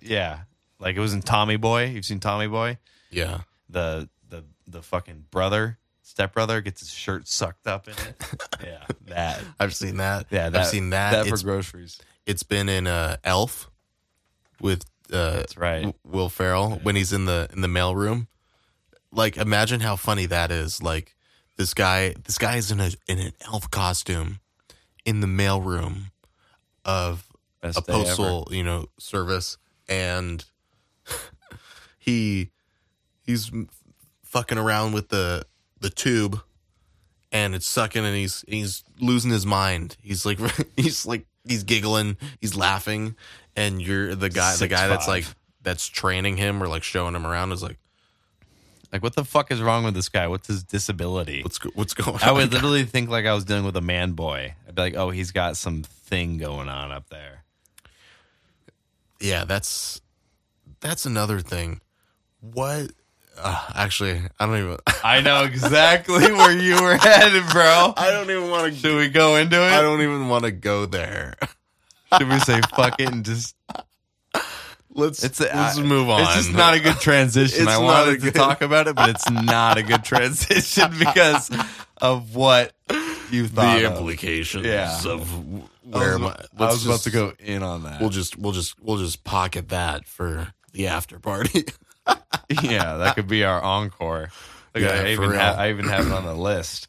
Yeah, 0.00 0.40
like 0.78 0.96
it 0.96 1.00
was 1.00 1.14
in 1.14 1.22
Tommy 1.22 1.56
Boy. 1.56 1.86
You've 1.86 2.04
seen 2.04 2.20
Tommy 2.20 2.46
Boy? 2.46 2.78
Yeah. 3.10 3.40
the 3.68 4.08
the 4.28 4.44
the 4.66 4.82
fucking 4.82 5.24
brother 5.30 5.78
stepbrother 6.18 6.60
gets 6.60 6.80
his 6.80 6.90
shirt 6.90 7.28
sucked 7.28 7.66
up 7.66 7.86
in 7.86 7.94
it. 7.94 8.24
yeah, 8.64 8.84
that. 9.06 9.40
I've 9.60 9.74
seen 9.74 9.98
that. 9.98 10.26
Yeah, 10.30 10.50
that, 10.50 10.62
I've 10.62 10.66
seen 10.66 10.90
that. 10.90 11.12
That 11.12 11.26
for 11.26 11.34
it's, 11.34 11.42
groceries. 11.42 12.00
It's 12.28 12.42
been 12.42 12.68
in 12.68 12.86
uh, 12.86 13.16
Elf 13.24 13.70
with 14.60 14.84
uh, 15.12 15.36
That's 15.36 15.56
right. 15.56 15.94
Will 16.04 16.28
Ferrell 16.28 16.78
when 16.82 16.94
he's 16.94 17.12
in 17.12 17.24
the 17.24 17.48
in 17.52 17.62
the 17.62 17.68
mailroom. 17.68 18.28
Like, 19.10 19.38
imagine 19.38 19.80
how 19.80 19.96
funny 19.96 20.26
that 20.26 20.50
is. 20.50 20.82
Like, 20.82 21.16
this 21.56 21.72
guy, 21.72 22.14
this 22.24 22.36
guy 22.36 22.56
is 22.56 22.70
in 22.70 22.80
a 22.80 22.90
in 23.08 23.18
an 23.18 23.32
elf 23.50 23.70
costume 23.70 24.40
in 25.06 25.20
the 25.20 25.26
mailroom 25.26 26.10
of 26.84 27.26
Best 27.62 27.78
a 27.78 27.80
day 27.80 27.92
ever. 27.92 28.04
postal, 28.04 28.48
you 28.50 28.62
know, 28.62 28.86
service, 28.98 29.56
and 29.88 30.44
he 31.98 32.50
he's 33.22 33.50
fucking 34.22 34.58
around 34.58 34.92
with 34.92 35.08
the 35.08 35.46
the 35.80 35.88
tube, 35.88 36.40
and 37.32 37.54
it's 37.54 37.66
sucking, 37.66 38.04
and 38.04 38.14
he's 38.14 38.44
he's 38.46 38.84
losing 39.00 39.30
his 39.30 39.46
mind. 39.46 39.96
He's 40.02 40.26
like 40.26 40.38
he's 40.76 41.06
like 41.06 41.26
he's 41.48 41.64
giggling, 41.64 42.16
he's 42.40 42.54
laughing, 42.54 43.16
and 43.56 43.80
you're 43.82 44.14
the 44.14 44.28
guy, 44.30 44.54
the 44.56 44.68
guy 44.68 44.88
that's 44.88 45.06
6'5". 45.06 45.08
like 45.08 45.24
that's 45.62 45.86
training 45.86 46.36
him 46.36 46.62
or 46.62 46.68
like 46.68 46.82
showing 46.82 47.14
him 47.14 47.26
around 47.26 47.52
is 47.52 47.62
like, 47.62 47.78
Like, 48.92 49.02
what 49.02 49.14
the 49.16 49.24
fuck 49.24 49.50
is 49.50 49.60
wrong 49.60 49.84
with 49.84 49.94
this 49.94 50.08
guy? 50.08 50.28
What's 50.28 50.46
his 50.48 50.62
disability? 50.62 51.42
what's 51.42 51.58
go- 51.58 51.70
what's 51.74 51.94
going 51.94 52.14
on? 52.14 52.22
I 52.22 52.32
would 52.32 52.52
literally 52.54 52.84
think 52.84 53.10
like 53.10 53.26
I 53.26 53.34
was 53.34 53.44
dealing 53.44 53.64
with 53.64 53.76
a 53.76 53.80
man 53.82 54.12
boy. 54.12 54.54
I'd 54.66 54.74
be 54.74 54.82
like, 54.82 54.94
oh, 54.96 55.10
he's 55.10 55.30
got 55.32 55.56
some 55.56 55.82
thing 55.82 56.38
going 56.38 56.68
on 56.68 56.90
up 56.92 57.08
there. 57.10 57.44
yeah, 59.20 59.44
that's 59.44 60.00
that's 60.80 61.04
another 61.06 61.40
thing. 61.40 61.80
What? 62.40 62.92
Uh, 63.40 63.64
actually, 63.74 64.20
I 64.38 64.46
don't 64.46 64.58
even. 64.58 64.76
I 65.04 65.20
know 65.20 65.44
exactly 65.44 66.32
where 66.32 66.52
you 66.56 66.82
were 66.82 66.96
headed, 67.00 67.44
bro. 67.50 67.94
I 67.96 68.10
don't 68.10 68.30
even 68.30 68.50
want 68.50 68.72
to. 68.72 68.78
Should 68.78 68.96
we 68.96 69.08
go 69.08 69.36
into 69.36 69.56
it? 69.56 69.70
I 69.72 69.80
don't 69.80 70.00
even 70.02 70.28
want 70.28 70.44
to 70.44 70.50
go 70.50 70.86
there. 70.86 71.34
Should 72.18 72.28
we 72.28 72.38
say 72.40 72.60
fuck 72.74 73.00
it 73.00 73.10
and 73.12 73.24
just 73.24 73.54
Let's 74.90 75.22
It's 75.22 75.38
let's 75.40 75.78
I- 75.78 75.82
move 75.82 76.08
on. 76.08 76.22
It's 76.22 76.34
just 76.34 76.52
not 76.52 76.74
a 76.74 76.80
good 76.80 76.98
transition. 76.98 77.62
It's 77.64 77.70
I 77.70 77.78
wanted 77.78 78.14
a 78.14 78.16
to 78.16 78.22
good- 78.22 78.34
talk 78.34 78.62
about 78.62 78.88
it, 78.88 78.96
but 78.96 79.10
it's 79.10 79.30
not 79.30 79.76
a 79.78 79.82
good 79.82 80.02
transition 80.04 80.90
because 80.98 81.50
of 81.98 82.34
what 82.34 82.72
you 83.30 83.46
thought. 83.46 83.78
the 83.78 83.86
of. 83.86 83.98
implications 83.98 84.66
Yeah. 84.66 84.98
of 85.06 85.32
I 85.32 85.98
where 85.98 86.12
was, 86.18 86.20
my, 86.20 86.28
I 86.30 86.44
let's 86.58 86.74
was 86.74 86.86
about 86.86 87.00
to 87.00 87.10
go 87.10 87.32
in 87.38 87.62
on 87.62 87.82
that. 87.84 88.00
We'll 88.00 88.10
just 88.10 88.38
we'll 88.38 88.52
just 88.52 88.80
we'll 88.82 88.96
just 88.98 89.22
pocket 89.24 89.68
that 89.68 90.06
for 90.06 90.52
the 90.72 90.88
after 90.88 91.18
party. 91.20 91.66
Yeah, 92.62 92.96
that 92.98 93.14
could 93.14 93.28
be 93.28 93.44
our 93.44 93.60
encore. 93.60 94.30
Look, 94.74 94.84
Yeah, 94.84 94.90
I 95.02 95.08
even 95.12 95.32
ha- 95.32 95.56
I 95.58 95.70
even 95.70 95.86
have 95.86 96.06
it 96.06 96.12
on 96.12 96.24
the 96.24 96.34
list. 96.34 96.88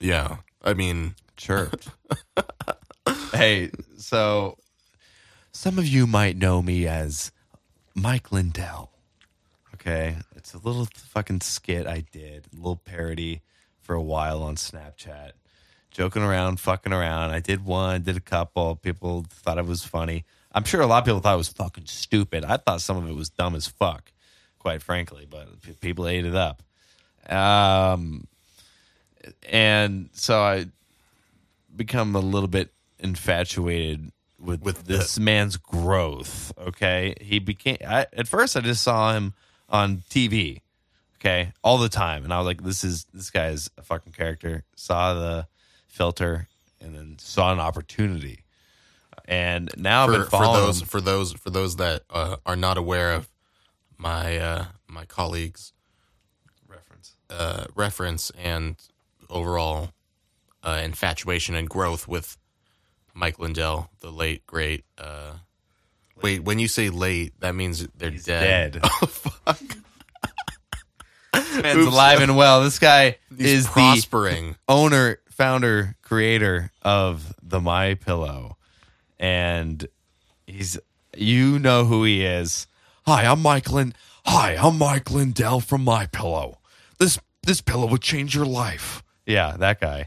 yeah, 0.00 0.36
I 0.62 0.74
mean, 0.74 1.14
Chirped. 1.36 1.88
hey, 3.32 3.70
so 3.98 4.56
some 5.52 5.78
of 5.78 5.86
you 5.86 6.06
might 6.06 6.36
know 6.36 6.62
me 6.62 6.86
as 6.86 7.32
Mike 7.94 8.32
Lindell. 8.32 8.90
Okay, 9.74 10.16
it's 10.34 10.54
a 10.54 10.58
little 10.58 10.86
fucking 10.96 11.40
skit 11.42 11.86
I 11.86 12.04
did, 12.12 12.46
a 12.52 12.56
little 12.56 12.76
parody 12.76 13.42
for 13.82 13.94
a 13.94 14.02
while 14.02 14.42
on 14.42 14.56
Snapchat, 14.56 15.32
joking 15.90 16.22
around, 16.22 16.58
fucking 16.60 16.92
around. 16.92 17.32
I 17.32 17.40
did 17.40 17.64
one, 17.64 18.02
did 18.02 18.16
a 18.16 18.20
couple. 18.20 18.76
People 18.76 19.26
thought 19.28 19.58
it 19.58 19.66
was 19.66 19.84
funny. 19.84 20.24
I'm 20.52 20.64
sure 20.64 20.80
a 20.80 20.86
lot 20.86 20.98
of 20.98 21.04
people 21.04 21.20
thought 21.20 21.34
it 21.34 21.38
was 21.38 21.48
fucking 21.48 21.86
stupid. 21.86 22.44
I 22.44 22.56
thought 22.56 22.80
some 22.80 22.96
of 22.96 23.08
it 23.08 23.14
was 23.14 23.28
dumb 23.28 23.54
as 23.54 23.66
fuck, 23.66 24.12
quite 24.64 24.80
frankly, 24.80 25.26
but 25.28 25.46
people 25.82 26.08
ate 26.08 26.24
it 26.24 26.34
up. 26.34 26.62
Um, 27.28 28.26
and 29.46 30.08
so 30.14 30.40
I 30.40 30.66
become 31.76 32.16
a 32.16 32.20
little 32.20 32.48
bit 32.48 32.72
infatuated 32.98 34.10
with, 34.40 34.62
With 34.62 34.84
this 34.84 35.18
man's 35.18 35.58
growth. 35.58 36.52
Okay, 36.58 37.14
he 37.20 37.40
became. 37.40 37.76
I, 37.86 38.06
at 38.12 38.26
first, 38.26 38.56
I 38.56 38.60
just 38.60 38.82
saw 38.82 39.12
him 39.12 39.34
on 39.68 39.98
TV. 40.10 40.62
Okay, 41.16 41.52
all 41.62 41.78
the 41.78 41.88
time, 41.90 42.24
and 42.24 42.32
I 42.32 42.38
was 42.38 42.46
like, 42.46 42.62
"This 42.62 42.84
is 42.84 43.06
this 43.12 43.30
guy 43.30 43.48
is 43.48 43.70
a 43.78 43.82
fucking 43.82 44.12
character." 44.12 44.64
Saw 44.76 45.14
the 45.14 45.46
filter, 45.88 46.48
and 46.80 46.94
then 46.94 47.16
saw 47.18 47.52
an 47.52 47.60
opportunity, 47.60 48.44
and 49.24 49.70
now 49.78 50.04
I've 50.04 50.10
for, 50.10 50.18
been 50.18 50.28
for 50.28 50.44
those 50.44 50.82
him. 50.82 50.88
for 50.88 51.00
those 51.00 51.32
for 51.32 51.50
those 51.50 51.76
that 51.76 52.02
uh, 52.10 52.36
are 52.44 52.56
not 52.56 52.76
aware 52.76 53.12
of 53.12 53.30
my 53.98 54.36
uh, 54.38 54.64
my 54.88 55.04
colleagues 55.04 55.72
reference. 56.68 57.16
uh, 57.30 57.64
reference 57.74 58.30
and 58.38 58.76
overall 59.30 59.90
uh, 60.62 60.80
infatuation 60.82 61.54
and 61.54 61.68
growth 61.68 62.06
with 62.08 62.36
Mike 63.14 63.38
Lindell, 63.38 63.90
the 64.00 64.10
late 64.10 64.46
great. 64.46 64.84
Uh, 64.98 65.34
wait, 66.22 66.42
when 66.42 66.58
you 66.58 66.68
say 66.68 66.90
late, 66.90 67.32
that 67.40 67.54
means 67.54 67.86
they're 67.96 68.10
He's 68.10 68.24
dead. 68.24 68.72
dead. 68.72 68.82
Oh 69.02 69.06
fuck! 69.06 69.60
Man's 71.34 71.78
Oops. 71.78 71.92
alive 71.92 72.20
and 72.20 72.36
well. 72.36 72.62
This 72.62 72.78
guy 72.78 73.18
He's 73.36 73.66
is 73.66 73.74
the 73.74 74.54
owner, 74.68 75.18
founder, 75.30 75.96
creator 76.02 76.70
of 76.82 77.34
the 77.42 77.60
My 77.60 77.94
Pillow, 77.94 78.56
and 79.18 79.86
he's 80.46 80.78
you 81.16 81.58
know 81.58 81.84
who 81.84 82.04
he 82.04 82.24
is. 82.24 82.66
Hi, 83.06 83.26
I'm 83.26 83.42
Mike 83.42 83.70
Lin. 83.70 83.92
Hi, 84.24 84.56
I'm 84.56 84.78
Mike 84.78 85.10
Lindell 85.10 85.60
from 85.60 85.84
My 85.84 86.06
Pillow. 86.06 86.56
This 86.98 87.18
this 87.42 87.60
pillow 87.60 87.86
would 87.88 88.00
change 88.00 88.34
your 88.34 88.46
life. 88.46 89.02
Yeah, 89.26 89.58
that 89.58 89.78
guy. 89.78 90.06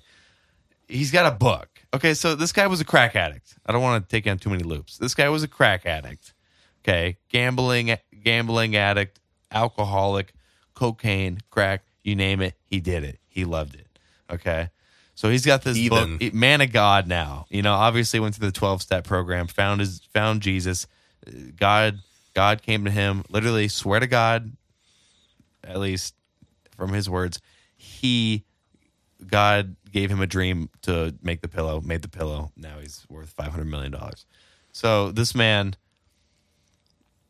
He's 0.87 1.11
got 1.11 1.31
a 1.31 1.35
book. 1.35 1.69
Okay, 1.93 2.15
so 2.15 2.33
this 2.33 2.51
guy 2.51 2.65
was 2.65 2.81
a 2.81 2.85
crack 2.85 3.15
addict. 3.15 3.53
I 3.67 3.71
don't 3.71 3.83
want 3.83 4.03
to 4.03 4.09
take 4.09 4.25
on 4.25 4.39
too 4.39 4.49
many 4.49 4.63
loops. 4.63 4.97
This 4.97 5.13
guy 5.13 5.29
was 5.29 5.43
a 5.43 5.47
crack 5.47 5.85
addict. 5.85 6.33
Okay, 6.81 7.17
gambling, 7.29 7.95
gambling 8.23 8.75
addict, 8.75 9.19
alcoholic, 9.51 10.33
cocaine, 10.73 11.37
crack, 11.51 11.83
you 12.03 12.15
name 12.15 12.41
it, 12.41 12.55
he 12.65 12.79
did 12.79 13.03
it. 13.03 13.19
He 13.27 13.45
loved 13.45 13.75
it. 13.75 13.87
Okay. 14.27 14.71
So 15.13 15.29
he's 15.29 15.45
got 15.45 15.61
this 15.61 15.77
Heathen. 15.77 16.17
book, 16.17 16.33
man 16.33 16.61
of 16.61 16.71
God 16.71 17.07
now. 17.07 17.45
You 17.49 17.61
know, 17.61 17.73
obviously 17.73 18.19
went 18.19 18.33
through 18.33 18.47
the 18.47 18.57
12 18.57 18.81
step 18.81 19.03
program, 19.03 19.45
found 19.45 19.81
his 19.81 20.01
found 20.13 20.41
Jesus. 20.41 20.87
Uh, 21.27 21.31
God 21.55 21.99
God 22.37 22.61
came 22.61 22.85
to 22.85 22.91
him, 22.91 23.23
literally 23.31 23.67
swear 23.67 23.99
to 23.99 24.05
God, 24.05 24.55
at 25.63 25.79
least 25.79 26.13
from 26.75 26.93
his 26.93 27.09
words, 27.09 27.41
he 27.75 28.45
God 29.25 29.75
gave 29.91 30.11
him 30.11 30.21
a 30.21 30.27
dream 30.27 30.69
to 30.83 31.15
make 31.23 31.41
the 31.41 31.47
pillow, 31.47 31.81
made 31.81 32.03
the 32.03 32.07
pillow. 32.07 32.51
Now 32.55 32.77
he's 32.79 33.07
worth 33.09 33.31
500 33.31 33.65
million 33.65 33.91
dollars. 33.91 34.27
So 34.71 35.11
this 35.11 35.33
man 35.33 35.77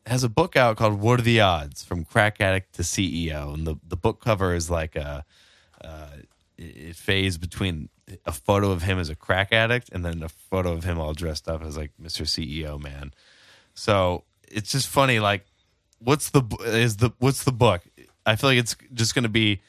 has 0.04 0.24
a 0.24 0.28
book 0.28 0.56
out 0.56 0.76
called 0.76 1.00
"What 1.00 1.20
Are 1.20 1.22
the 1.22 1.40
Odds?" 1.40 1.82
from 1.82 2.04
crack 2.04 2.38
addict 2.38 2.74
to 2.74 2.82
CEO, 2.82 3.54
and 3.54 3.66
the 3.66 3.76
the 3.88 3.96
book 3.96 4.22
cover 4.22 4.52
is 4.52 4.68
like 4.68 4.94
a 4.94 5.24
uh, 5.82 6.08
it 6.58 6.96
fades 6.96 7.38
between 7.38 7.88
a 8.26 8.32
photo 8.32 8.72
of 8.72 8.82
him 8.82 8.98
as 8.98 9.08
a 9.08 9.16
crack 9.16 9.54
addict 9.54 9.88
and 9.90 10.04
then 10.04 10.22
a 10.22 10.28
photo 10.28 10.72
of 10.72 10.84
him 10.84 10.98
all 10.98 11.14
dressed 11.14 11.48
up 11.48 11.62
as 11.62 11.78
like 11.78 11.92
Mr. 11.98 12.26
CEO 12.26 12.78
man. 12.78 13.14
So 13.72 14.24
it's 14.50 14.72
just 14.72 14.88
funny. 14.88 15.20
Like, 15.20 15.44
what's 15.98 16.30
the 16.30 16.42
is 16.64 16.96
the 16.98 17.10
what's 17.18 17.44
the 17.44 17.52
book? 17.52 17.82
I 18.26 18.36
feel 18.36 18.50
like 18.50 18.58
it's 18.58 18.76
just 18.92 19.14
going 19.14 19.24
to 19.24 19.28
be. 19.28 19.60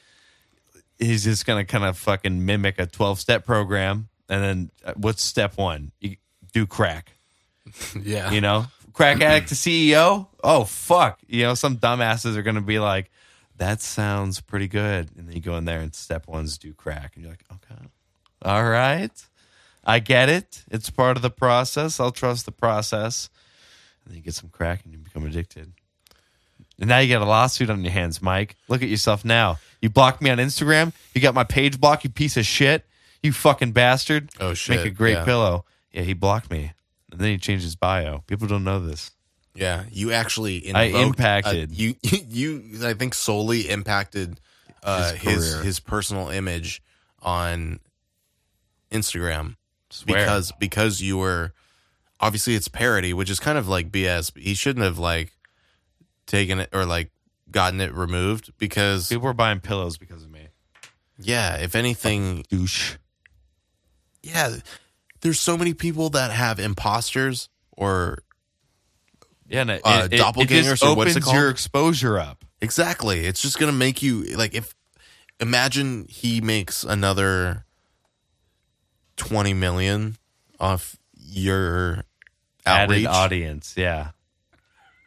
He's 0.97 1.23
just 1.23 1.45
going 1.45 1.65
to 1.65 1.71
kind 1.71 1.85
of 1.85 1.97
fucking 1.97 2.45
mimic 2.45 2.77
a 2.79 2.85
twelve 2.85 3.19
step 3.19 3.45
program, 3.45 4.09
and 4.27 4.43
then 4.43 4.71
uh, 4.83 4.93
what's 4.97 5.23
step 5.23 5.57
one? 5.57 5.91
You 5.99 6.17
do 6.53 6.65
crack. 6.65 7.13
Yeah. 8.01 8.31
You 8.31 8.41
know, 8.41 8.65
crack 8.93 9.21
addict 9.21 9.49
to 9.49 9.55
CEO. 9.55 10.27
Oh 10.43 10.63
fuck! 10.63 11.19
You 11.27 11.43
know, 11.43 11.53
some 11.53 11.77
dumbasses 11.77 12.35
are 12.35 12.41
going 12.41 12.55
to 12.55 12.61
be 12.61 12.79
like, 12.79 13.11
"That 13.57 13.81
sounds 13.81 14.41
pretty 14.41 14.67
good," 14.67 15.09
and 15.15 15.27
then 15.27 15.35
you 15.35 15.41
go 15.41 15.55
in 15.55 15.65
there 15.65 15.79
and 15.79 15.93
step 15.93 16.27
one's 16.27 16.57
do 16.57 16.73
crack, 16.73 17.11
and 17.15 17.23
you're 17.23 17.31
like, 17.31 17.45
"Okay, 17.51 17.85
all 18.41 18.63
right, 18.63 19.11
I 19.83 19.99
get 19.99 20.29
it. 20.29 20.63
It's 20.71 20.89
part 20.89 21.15
of 21.15 21.21
the 21.21 21.29
process. 21.29 21.99
I'll 21.99 22.11
trust 22.11 22.45
the 22.45 22.51
process." 22.51 23.29
And 24.09 24.15
then 24.15 24.17
you 24.17 24.23
get 24.23 24.33
some 24.33 24.49
crack, 24.49 24.81
and 24.83 24.91
you 24.91 24.97
become 24.99 25.23
addicted. 25.25 25.71
And 26.79 26.89
now 26.89 26.97
you 26.97 27.13
got 27.13 27.21
a 27.21 27.25
lawsuit 27.29 27.69
on 27.69 27.83
your 27.83 27.93
hands, 27.93 28.21
Mike. 28.23 28.55
Look 28.67 28.81
at 28.81 28.89
yourself 28.89 29.23
now. 29.23 29.59
You 29.81 29.89
blocked 29.91 30.19
me 30.21 30.31
on 30.31 30.39
Instagram. 30.39 30.93
You 31.13 31.21
got 31.21 31.35
my 31.35 31.43
page 31.43 31.79
blocked. 31.79 32.03
You 32.03 32.09
piece 32.09 32.35
of 32.37 32.45
shit. 32.45 32.85
You 33.21 33.31
fucking 33.33 33.73
bastard. 33.73 34.31
Oh, 34.39 34.53
shit. 34.55 34.77
Make 34.77 34.85
a 34.87 34.89
great 34.89 35.13
Yeah. 35.13 35.25
pillow. 35.25 35.65
Yeah, 35.91 36.01
he 36.01 36.13
blocked 36.13 36.49
me, 36.49 36.71
and 37.11 37.19
then 37.19 37.29
he 37.29 37.37
changed 37.37 37.63
his 37.65 37.75
bio. 37.75 38.23
People 38.27 38.47
don't 38.47 38.63
know 38.63 38.79
this. 38.79 39.11
Yeah, 39.53 39.83
you 39.91 40.11
actually 40.11 40.73
I 40.73 40.83
invoked- 40.85 41.05
impacted. 41.19 41.69
uh, 41.71 41.73
you. 41.75 41.95
You, 42.29 42.63
I 42.83 42.93
think, 42.93 43.13
solely 43.13 43.69
impacted 43.69 44.39
uh, 44.83 45.11
His 45.13 45.21
his 45.21 45.53
career. 45.53 45.63
his 45.63 45.79
personal 45.81 46.29
image 46.29 46.81
on 47.21 47.79
Instagram 48.91 49.55
Swear. 49.89 50.19
because 50.19 50.51
because 50.59 51.01
you 51.01 51.17
were 51.17 51.53
obviously 52.19 52.55
it's 52.55 52.67
parody, 52.67 53.13
which 53.13 53.29
is 53.29 53.39
kind 53.39 53.57
of 53.57 53.67
like 53.67 53.91
BS. 53.91 54.37
He 54.37 54.53
shouldn't 54.53 54.83
have 54.85 54.97
like 54.99 55.33
taken 56.25 56.59
it 56.59 56.69
or 56.73 56.85
like 56.85 57.11
gotten 57.51 57.81
it 57.81 57.93
removed 57.93 58.51
because 58.57 59.09
people 59.09 59.25
were 59.25 59.33
buying 59.33 59.59
pillows 59.59 59.97
because 59.97 60.23
of 60.23 60.29
me. 60.31 60.47
yeah, 61.19 61.55
if 61.57 61.75
anything, 61.75 62.45
Douche. 62.49 62.95
yeah, 64.21 64.55
there's 65.21 65.39
so 65.39 65.57
many 65.57 65.73
people 65.73 66.09
that 66.11 66.31
have 66.31 66.59
imposters 66.59 67.49
or 67.75 68.19
Yeah, 69.47 69.61
and 69.61 69.71
it, 69.71 69.81
Uh, 69.83 70.07
it- 70.11 70.13
it, 70.13 70.21
doppelgangers 70.21 70.63
just 70.69 70.83
or 70.83 70.95
what's 70.95 71.11
it 71.11 71.13
opens 71.13 71.25
called? 71.25 71.35
your 71.37 71.49
exposure 71.49 72.19
up. 72.19 72.45
Exactly. 72.61 73.25
It's 73.25 73.41
just 73.41 73.57
gonna 73.57 73.71
make 73.71 74.01
you 74.03 74.23
like 74.37 74.53
if 74.53 74.75
imagine 75.39 76.05
he 76.09 76.41
makes 76.41 76.83
another 76.83 77.65
twenty 79.17 79.53
million 79.53 80.17
off 80.59 80.97
your 81.15 82.03
Added 82.77 83.05
audience. 83.05 83.73
Yeah. 83.77 84.11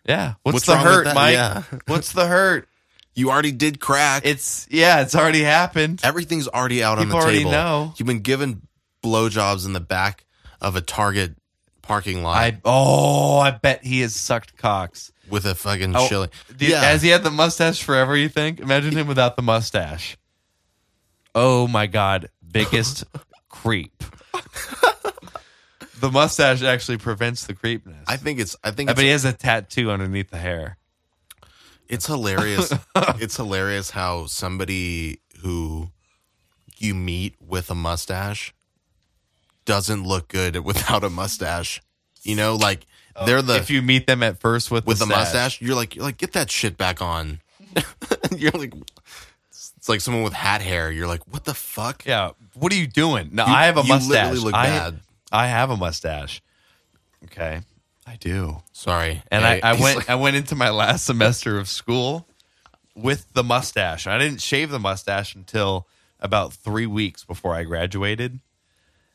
Yeah. 0.06 0.34
What's, 0.42 0.54
What's 0.54 0.66
the 0.66 0.72
wrong 0.74 0.84
with 0.84 0.92
hurt, 0.94 1.04
that? 1.06 1.14
Mike? 1.14 1.34
Yeah. 1.34 1.62
What's 1.86 2.12
the 2.12 2.26
hurt? 2.26 2.68
You 3.14 3.30
already 3.30 3.52
did 3.52 3.78
crack. 3.78 4.22
It's 4.24 4.66
yeah, 4.70 5.02
it's 5.02 5.14
already 5.14 5.42
happened. 5.42 6.00
Everything's 6.02 6.48
already 6.48 6.82
out 6.82 6.96
People 6.98 7.14
on 7.16 7.20
the 7.20 7.24
already 7.24 7.38
table. 7.38 7.50
know. 7.50 7.94
You've 7.96 8.06
been 8.06 8.20
given 8.20 8.62
blowjobs 9.04 9.66
in 9.66 9.74
the 9.74 9.80
back 9.80 10.24
of 10.60 10.76
a 10.76 10.80
Target 10.80 11.36
parking 11.82 12.22
lot 12.22 12.36
I 12.36 12.58
oh, 12.64 13.38
I 13.38 13.50
bet 13.50 13.84
he 13.84 14.00
has 14.00 14.14
sucked 14.14 14.56
cocks. 14.56 15.12
with 15.28 15.44
a 15.44 15.54
fucking 15.54 15.94
Oh, 15.94 16.08
chili. 16.08 16.28
Dude, 16.56 16.70
Has 16.72 17.02
he 17.02 17.08
had 17.10 17.22
the 17.24 17.30
mustache 17.30 17.82
forever, 17.82 18.16
you 18.16 18.28
think? 18.30 18.60
Imagine 18.60 18.96
him 18.96 19.08
without 19.08 19.36
the 19.36 19.42
mustache. 19.42 20.16
Oh 21.34 21.66
my 21.68 21.86
god. 21.86 22.28
Biggest 22.50 23.04
creep. 23.50 24.02
The 26.02 26.10
mustache 26.10 26.62
actually 26.62 26.98
prevents 26.98 27.46
the 27.46 27.54
creepiness. 27.54 28.04
I 28.08 28.16
think 28.16 28.40
it's. 28.40 28.56
I 28.64 28.72
think 28.72 28.90
I 28.90 28.92
it's, 28.92 29.00
he 29.00 29.08
has 29.10 29.24
a 29.24 29.32
tattoo 29.32 29.88
underneath 29.88 30.30
the 30.30 30.36
hair. 30.36 30.76
It's 31.88 32.06
hilarious. 32.06 32.74
it's 32.96 33.36
hilarious 33.36 33.90
how 33.90 34.26
somebody 34.26 35.20
who 35.42 35.90
you 36.76 36.96
meet 36.96 37.36
with 37.40 37.70
a 37.70 37.76
mustache 37.76 38.52
doesn't 39.64 40.02
look 40.02 40.26
good 40.26 40.56
without 40.64 41.04
a 41.04 41.08
mustache. 41.08 41.80
You 42.24 42.34
know, 42.34 42.56
like 42.56 42.84
oh, 43.14 43.24
they're 43.24 43.40
the 43.40 43.54
if 43.54 43.70
you 43.70 43.80
meet 43.80 44.08
them 44.08 44.24
at 44.24 44.40
first 44.40 44.72
with 44.72 44.84
with 44.84 44.98
the 44.98 45.06
the 45.06 45.14
mustache, 45.14 45.60
you're 45.60 45.76
like 45.76 45.94
you're 45.94 46.04
like 46.04 46.18
get 46.18 46.32
that 46.32 46.50
shit 46.50 46.76
back 46.76 47.00
on. 47.00 47.40
you're 48.36 48.50
like 48.50 48.74
it's 49.50 49.88
like 49.88 50.00
someone 50.00 50.24
with 50.24 50.32
hat 50.32 50.62
hair. 50.62 50.90
You're 50.90 51.06
like, 51.06 51.32
what 51.32 51.44
the 51.44 51.54
fuck? 51.54 52.04
Yeah. 52.04 52.32
What 52.54 52.72
are 52.72 52.76
you 52.76 52.88
doing? 52.88 53.30
No, 53.30 53.46
You- 53.46 53.52
I 53.52 53.66
have 53.66 53.78
a 53.78 53.82
you 53.82 53.88
mustache. 53.88 54.30
literally 54.30 54.40
look 54.40 54.54
I, 54.54 54.66
bad. 54.66 55.00
I 55.32 55.46
have 55.48 55.70
a 55.70 55.76
mustache. 55.76 56.42
Okay. 57.24 57.60
I 58.06 58.16
do. 58.16 58.62
Sorry. 58.72 59.22
And 59.30 59.44
Hey, 59.44 59.60
I, 59.62 59.70
I 59.70 59.80
went 59.80 59.96
like- 59.98 60.10
I 60.10 60.14
went 60.16 60.36
into 60.36 60.54
my 60.54 60.70
last 60.70 61.04
semester 61.04 61.58
of 61.58 61.68
school 61.68 62.26
with 62.94 63.32
the 63.32 63.42
mustache. 63.44 64.06
I 64.06 64.18
didn't 64.18 64.40
shave 64.42 64.70
the 64.70 64.78
mustache 64.78 65.34
until 65.34 65.86
about 66.20 66.52
three 66.52 66.86
weeks 66.86 67.24
before 67.24 67.54
I 67.54 67.62
graduated. 67.64 68.40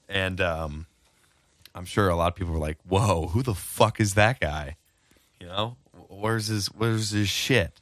And 0.09 0.39
um, 0.41 0.85
I'm 1.75 1.85
sure 1.85 2.07
a 2.09 2.15
lot 2.15 2.29
of 2.29 2.35
people 2.35 2.53
were 2.53 2.59
like, 2.59 2.77
"Whoa, 2.87 3.27
who 3.27 3.43
the 3.43 3.53
fuck 3.53 3.99
is 3.99 4.13
that 4.13 4.39
guy?" 4.39 4.77
You 5.39 5.47
know, 5.47 5.75
where's 6.09 6.47
his 6.47 6.67
where's 6.67 7.11
his 7.11 7.27
shit? 7.29 7.81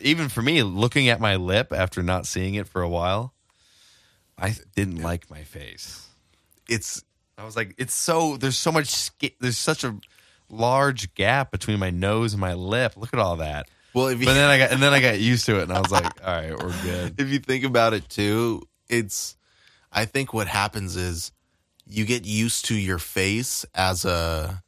Even 0.00 0.28
for 0.30 0.40
me, 0.42 0.62
looking 0.62 1.08
at 1.08 1.20
my 1.20 1.36
lip 1.36 1.70
after 1.72 2.02
not 2.02 2.26
seeing 2.26 2.54
it 2.54 2.66
for 2.66 2.80
a 2.82 2.88
while, 2.88 3.32
I 4.38 4.56
didn't 4.74 5.02
like 5.02 5.30
my 5.30 5.42
face. 5.44 6.08
it's 6.68 7.04
I 7.36 7.44
was 7.44 7.56
like, 7.56 7.74
it's 7.78 7.94
so 7.94 8.36
there's 8.36 8.58
so 8.58 8.72
much 8.72 8.88
ski- 8.88 9.36
there's 9.40 9.58
such 9.58 9.84
a 9.84 9.96
large 10.48 11.14
gap 11.14 11.50
between 11.50 11.78
my 11.78 11.90
nose 11.90 12.32
and 12.32 12.40
my 12.40 12.54
lip. 12.54 12.94
Look 12.96 13.12
at 13.12 13.20
all 13.20 13.36
that. 13.36 13.68
well 13.92 14.08
if 14.08 14.20
you 14.20 14.26
But 14.26 14.34
then 14.34 14.48
I 14.50 14.58
got 14.58 14.70
and 14.72 14.82
then 14.82 14.92
I 14.92 15.00
got 15.00 15.20
used 15.20 15.46
to 15.46 15.58
it, 15.58 15.64
and 15.64 15.72
I 15.72 15.80
was 15.80 15.90
like, 15.90 16.04
all 16.26 16.32
right, 16.34 16.50
we're 16.50 16.82
good. 16.82 17.20
if 17.20 17.28
you 17.28 17.38
think 17.38 17.64
about 17.64 17.92
it 17.94 18.08
too, 18.08 18.62
it's 18.88 19.36
I 19.92 20.04
think 20.04 20.32
what 20.32 20.46
happens 20.48 20.96
is 20.96 21.32
you 21.86 22.04
get 22.04 22.24
used 22.24 22.66
to 22.66 22.74
your 22.74 22.98
face 22.98 23.64
as 23.74 24.04
a 24.04 24.62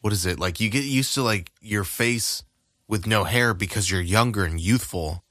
what 0.00 0.12
is 0.12 0.26
it? 0.26 0.38
Like 0.38 0.60
you 0.60 0.68
get 0.68 0.84
used 0.84 1.14
to 1.14 1.22
like 1.22 1.50
your 1.60 1.84
face 1.84 2.42
with 2.86 3.06
no 3.06 3.24
hair 3.24 3.54
because 3.54 3.90
you're 3.90 4.00
younger 4.00 4.44
and 4.44 4.60
youthful. 4.60 5.24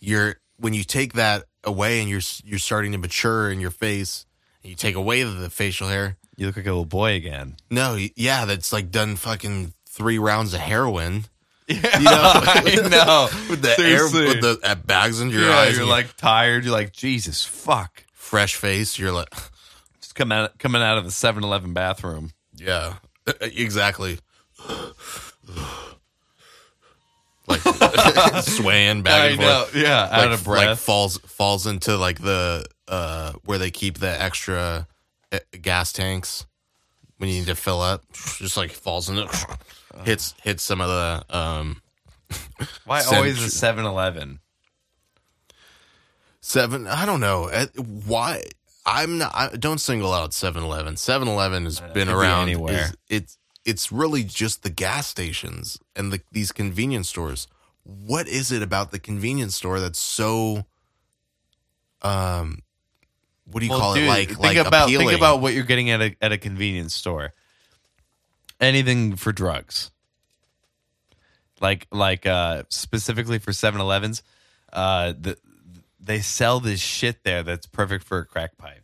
You're 0.00 0.36
when 0.56 0.74
you 0.74 0.84
take 0.84 1.12
that 1.14 1.44
away 1.64 2.00
and 2.00 2.08
you're 2.08 2.22
you're 2.44 2.58
starting 2.58 2.92
to 2.92 2.98
mature 2.98 3.50
in 3.50 3.60
your 3.60 3.70
face 3.70 4.26
you 4.62 4.74
take 4.74 4.94
away 4.94 5.22
the 5.22 5.50
facial 5.50 5.88
hair. 5.88 6.16
You 6.36 6.46
look 6.46 6.56
like 6.56 6.66
a 6.66 6.70
little 6.70 6.84
boy 6.84 7.14
again. 7.14 7.56
No, 7.70 7.98
yeah, 8.16 8.44
that's 8.46 8.72
like 8.72 8.90
done 8.90 9.16
fucking 9.16 9.74
3 9.88 10.18
rounds 10.18 10.54
of 10.54 10.60
heroin. 10.60 11.24
Yeah, 11.68 11.98
You 11.98 12.04
know, 12.04 12.12
I 12.34 12.88
know. 12.90 13.28
with 13.50 13.62
the 13.62 13.74
Seriously. 13.76 14.20
air 14.22 14.28
with 14.28 14.40
the 14.40 14.58
uh, 14.68 14.74
bags 14.74 15.20
under 15.20 15.34
your 15.38 15.48
yeah, 15.48 15.58
eyes. 15.58 15.76
you're 15.76 15.86
like 15.86 16.16
tired. 16.16 16.64
You're 16.64 16.72
like, 16.72 16.92
Jesus, 16.92 17.44
fuck. 17.44 18.04
fresh 18.12 18.56
face. 18.56 18.98
You're 18.98 19.12
like, 19.12 19.28
Just 20.00 20.14
coming 20.14 20.36
out 20.36 20.58
coming 20.58 20.82
out 20.82 20.98
of 20.98 21.04
the 21.04 21.10
7-Eleven 21.10 21.72
bathroom. 21.74 22.32
yeah, 22.56 22.94
exactly. 23.40 24.18
Like 27.48 27.60
swaying 28.44 29.02
back 29.02 29.32
and 29.32 29.40
forth. 29.40 29.74
Yeah, 29.74 30.08
out 30.10 30.32
of 30.32 30.44
breath. 30.44 30.66
like 30.68 30.78
falls 30.78 31.18
falls 31.18 31.66
into 31.66 31.96
like 31.96 32.20
the 32.20 32.64
uh 32.88 33.32
where 33.44 33.58
they 33.58 33.70
keep 33.70 33.98
the 33.98 34.20
extra 34.22 34.86
uh, 35.32 35.38
gas 35.60 35.92
tanks 35.92 36.46
when 37.18 37.28
you 37.30 37.40
need 37.40 37.46
to 37.46 37.54
fill 37.54 37.80
up. 37.80 38.04
Just 38.38 38.56
like 38.56 38.70
falls 38.70 39.08
into 39.10 39.28
hits 40.04 40.34
hits 40.42 40.62
some 40.62 40.80
of 40.80 40.88
the 40.88 41.36
um 41.36 41.82
Why 42.86 43.00
Cent- 43.00 43.16
always 43.16 43.42
a 43.42 43.48
7-Eleven? 43.66 44.38
seven. 46.40 46.86
I 46.86 47.06
don't 47.06 47.20
know 47.20 47.48
Uh, 47.48 47.66
why. 48.06 48.42
I'm 48.84 49.18
not. 49.18 49.30
I 49.34 49.54
don't 49.56 49.78
single 49.78 50.12
out 50.12 50.30
7-Eleven. 50.32 50.94
7-Eleven 50.96 51.64
has 51.64 51.80
been 51.94 52.08
Uh, 52.08 52.12
be 52.12 52.18
around 52.18 52.42
anywhere. 52.48 52.74
Is, 52.86 52.96
it's 53.08 53.38
it's 53.64 53.92
really 53.92 54.24
just 54.24 54.62
the 54.62 54.70
gas 54.70 55.06
stations 55.06 55.78
and 55.94 56.12
the, 56.12 56.20
these 56.32 56.52
convenience 56.52 57.08
stores. 57.08 57.46
What 57.84 58.28
is 58.28 58.50
it 58.52 58.62
about 58.62 58.90
the 58.90 58.98
convenience 58.98 59.54
store 59.54 59.80
that's 59.80 59.98
so 59.98 60.66
um 62.02 62.62
what 63.44 63.60
do 63.60 63.66
you 63.66 63.70
Well, 63.70 63.80
call 63.80 63.94
dude, 63.94 64.04
it 64.04 64.08
like 64.08 64.28
think 64.28 64.40
like 64.40 64.56
about 64.56 64.84
appealing? 64.88 65.08
think 65.08 65.18
about 65.18 65.40
what 65.40 65.52
you're 65.54 65.64
getting 65.64 65.90
at 65.90 66.00
a 66.00 66.16
at 66.22 66.32
a 66.32 66.38
convenience 66.38 66.94
store. 66.94 67.32
Anything 68.60 69.16
for 69.16 69.32
drugs. 69.32 69.90
Like 71.60 71.86
like 71.90 72.26
uh 72.26 72.64
specifically 72.68 73.38
for 73.38 73.50
7-Elevens, 73.52 74.22
uh 74.72 75.12
the 75.18 75.36
they 76.00 76.20
sell 76.20 76.58
this 76.60 76.80
shit 76.80 77.22
there 77.24 77.42
that's 77.44 77.66
perfect 77.66 78.04
for 78.04 78.18
a 78.18 78.24
crack 78.26 78.56
pipe. 78.58 78.82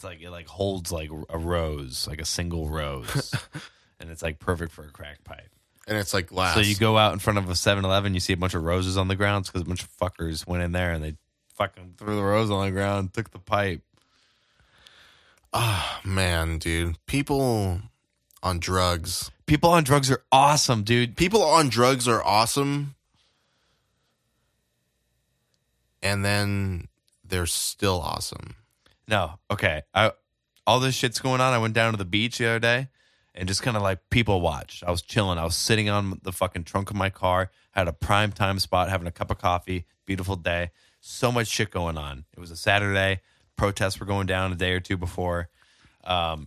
It's 0.00 0.04
like 0.06 0.22
it 0.22 0.30
like 0.30 0.48
holds 0.48 0.90
like 0.90 1.10
a 1.28 1.36
rose, 1.36 2.08
like 2.08 2.22
a 2.22 2.24
single 2.24 2.70
rose. 2.70 3.34
and 4.00 4.08
it's 4.08 4.22
like 4.22 4.38
perfect 4.38 4.72
for 4.72 4.82
a 4.82 4.90
crack 4.90 5.22
pipe. 5.24 5.50
and 5.86 5.98
it's 5.98 6.14
like 6.14 6.28
glass. 6.28 6.54
So 6.54 6.62
you 6.62 6.74
go 6.74 6.96
out 6.96 7.12
in 7.12 7.18
front 7.18 7.38
of 7.38 7.50
a 7.50 7.52
7-Eleven, 7.52 8.14
you 8.14 8.20
see 8.20 8.32
a 8.32 8.36
bunch 8.38 8.54
of 8.54 8.62
roses 8.62 8.96
on 8.96 9.08
the 9.08 9.14
ground 9.14 9.44
because 9.44 9.60
a 9.60 9.66
bunch 9.66 9.82
of 9.82 9.90
fuckers 9.98 10.46
went 10.46 10.62
in 10.62 10.72
there 10.72 10.92
and 10.92 11.04
they 11.04 11.16
fucking 11.52 11.96
threw 11.98 12.16
the 12.16 12.22
rose 12.22 12.50
on 12.50 12.64
the 12.64 12.70
ground, 12.70 13.12
took 13.12 13.30
the 13.30 13.38
pipe. 13.38 13.82
Ah, 15.52 16.00
man, 16.02 16.56
dude. 16.56 16.96
People 17.04 17.82
on 18.42 18.58
drugs. 18.58 19.30
People 19.44 19.68
on 19.68 19.84
drugs 19.84 20.10
are 20.10 20.22
awesome, 20.32 20.82
dude. 20.82 21.14
People 21.14 21.42
on 21.42 21.68
drugs 21.68 22.08
are 22.08 22.24
awesome. 22.24 22.94
And 26.02 26.24
then 26.24 26.88
they're 27.22 27.44
still 27.44 28.00
awesome. 28.00 28.54
No, 29.10 29.40
okay. 29.50 29.82
I 29.92 30.12
all 30.66 30.78
this 30.78 30.94
shit's 30.94 31.18
going 31.18 31.40
on. 31.40 31.52
I 31.52 31.58
went 31.58 31.74
down 31.74 31.92
to 31.92 31.98
the 31.98 32.04
beach 32.04 32.38
the 32.38 32.46
other 32.46 32.60
day 32.60 32.88
and 33.34 33.48
just 33.48 33.60
kind 33.60 33.76
of 33.76 33.82
like 33.82 33.98
people 34.08 34.40
watched. 34.40 34.84
I 34.84 34.90
was 34.92 35.02
chilling. 35.02 35.36
I 35.36 35.44
was 35.44 35.56
sitting 35.56 35.88
on 35.88 36.20
the 36.22 36.30
fucking 36.30 36.62
trunk 36.62 36.90
of 36.90 36.96
my 36.96 37.10
car, 37.10 37.50
had 37.72 37.88
a 37.88 37.92
prime 37.92 38.30
time 38.30 38.60
spot, 38.60 38.88
having 38.88 39.08
a 39.08 39.12
cup 39.12 39.32
of 39.32 39.38
coffee. 39.38 39.84
Beautiful 40.06 40.36
day. 40.36 40.70
So 41.00 41.32
much 41.32 41.48
shit 41.48 41.72
going 41.72 41.98
on. 41.98 42.24
It 42.36 42.38
was 42.40 42.52
a 42.52 42.56
Saturday. 42.56 43.20
Protests 43.56 43.98
were 43.98 44.06
going 44.06 44.26
down 44.26 44.52
a 44.52 44.56
day 44.56 44.72
or 44.72 44.80
two 44.80 44.96
before. 44.96 45.48
Um, 46.04 46.46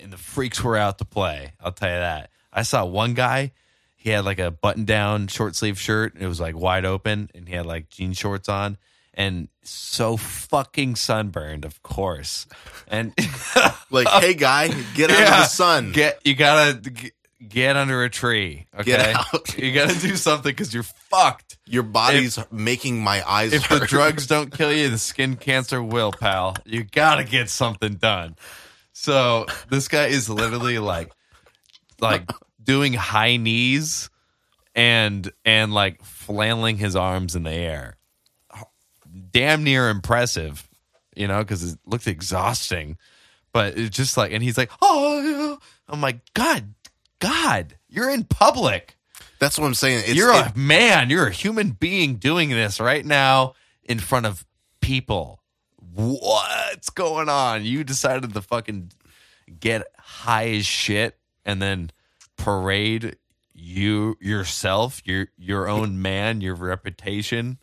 and 0.00 0.12
the 0.12 0.16
freaks 0.16 0.62
were 0.62 0.76
out 0.76 0.98
to 0.98 1.04
play. 1.04 1.52
I'll 1.60 1.72
tell 1.72 1.90
you 1.90 1.96
that. 1.96 2.30
I 2.52 2.62
saw 2.62 2.84
one 2.84 3.12
guy. 3.12 3.52
He 3.94 4.10
had 4.10 4.24
like 4.24 4.38
a 4.38 4.50
button 4.50 4.84
down 4.84 5.28
short 5.28 5.54
sleeve 5.54 5.78
shirt. 5.78 6.14
It 6.18 6.26
was 6.26 6.40
like 6.40 6.56
wide 6.56 6.84
open, 6.84 7.30
and 7.34 7.48
he 7.48 7.54
had 7.54 7.66
like 7.66 7.88
jean 7.90 8.12
shorts 8.12 8.48
on, 8.48 8.78
and 9.14 9.48
so 9.62 10.16
fucking 10.16 10.96
sunburned, 10.96 11.64
of 11.64 11.82
course. 11.82 12.46
And 12.88 13.12
Like, 13.90 14.08
hey, 14.08 14.34
guy, 14.34 14.68
get 14.94 15.10
out 15.10 15.22
of 15.22 15.28
the 15.28 15.44
sun. 15.44 15.92
get 15.92 16.20
you 16.26 16.34
gotta 16.34 16.78
g- 16.90 17.12
get 17.48 17.76
under 17.76 18.02
a 18.04 18.10
tree. 18.10 18.66
Okay, 18.74 18.84
Get 18.84 19.14
out. 19.16 19.56
you 19.58 19.72
gotta 19.72 19.98
do 19.98 20.16
something 20.16 20.50
because 20.50 20.74
you're 20.74 20.82
fucked. 20.82 21.58
Your 21.66 21.82
body's 21.84 22.38
making 22.50 23.02
my 23.02 23.22
eyes 23.28 23.52
If 23.52 23.68
the 23.68 23.80
drugs 23.80 24.26
don't 24.26 24.52
kill 24.52 24.72
you, 24.72 24.90
the 24.90 24.98
skin 24.98 25.36
cancer 25.36 25.82
will, 25.82 26.12
pal. 26.12 26.56
You 26.64 26.84
gotta 26.84 27.24
get 27.24 27.48
something 27.48 27.94
done. 27.94 28.36
So 28.92 29.46
this 29.70 29.88
guy 29.88 30.06
is 30.06 30.28
literally 30.28 30.78
like, 30.78 31.10
like 32.00 32.30
doing 32.62 32.92
high 32.94 33.36
knees 33.36 34.10
and 34.74 35.30
and 35.44 35.72
like 35.72 36.02
flailing 36.04 36.76
his 36.78 36.96
arms 36.96 37.36
in 37.36 37.44
the 37.44 37.52
air. 37.52 37.96
Damn 39.34 39.62
near 39.64 39.90
impressive, 39.90 40.66
you 41.14 41.28
know, 41.28 41.40
because 41.40 41.72
it 41.74 41.78
looked 41.84 42.06
exhausting. 42.06 42.96
But 43.52 43.76
it's 43.76 43.94
just 43.94 44.16
like, 44.16 44.32
and 44.32 44.42
he's 44.42 44.56
like, 44.56 44.70
oh. 44.80 45.58
I'm 45.88 46.00
like, 46.00 46.20
God, 46.32 46.72
God, 47.18 47.76
you're 47.88 48.08
in 48.10 48.24
public. 48.24 48.96
That's 49.38 49.58
what 49.58 49.66
I'm 49.66 49.74
saying. 49.74 50.04
It's, 50.06 50.14
You're 50.14 50.32
it- 50.32 50.52
a 50.54 50.58
man. 50.58 51.10
You're 51.10 51.26
a 51.26 51.32
human 51.32 51.70
being 51.72 52.14
doing 52.16 52.48
this 52.48 52.80
right 52.80 53.04
now 53.04 53.54
in 53.82 53.98
front 53.98 54.24
of 54.26 54.46
people. 54.80 55.40
What's 55.94 56.90
going 56.90 57.28
on? 57.28 57.64
You 57.64 57.84
decided 57.84 58.32
to 58.32 58.40
fucking 58.42 58.92
get 59.60 59.86
high 59.98 60.48
as 60.50 60.64
shit 60.66 61.18
and 61.44 61.60
then 61.60 61.90
parade 62.36 63.16
you 63.52 64.16
yourself, 64.20 65.02
your 65.04 65.28
your 65.36 65.68
own 65.68 66.00
man, 66.02 66.40
your 66.40 66.54
reputation. 66.54 67.58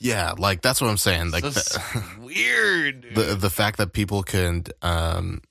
Yeah, 0.00 0.32
like 0.36 0.62
that's 0.62 0.80
what 0.80 0.88
I'm 0.90 0.96
saying. 0.96 1.30
Like 1.30 1.44
So 1.44 1.50
the, 1.50 2.04
weird. 2.20 3.02
dude. 3.02 3.14
the 3.14 3.22
the 3.36 3.50
fact 3.50 3.76
that 3.78 3.92
people 3.92 4.22
can 4.22 4.64
um, 4.82 5.42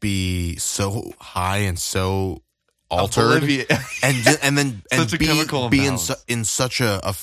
be 0.00 0.56
so 0.56 1.12
high 1.20 1.58
and 1.58 1.78
so 1.78 2.42
altered, 2.90 3.42
and 4.02 4.38
and 4.42 4.58
then 4.58 4.82
and 4.92 5.10
be, 5.18 5.26
be 5.70 5.86
in, 5.86 5.98
su- 5.98 6.14
in 6.26 6.44
such 6.44 6.80
a, 6.80 7.00
a 7.08 7.14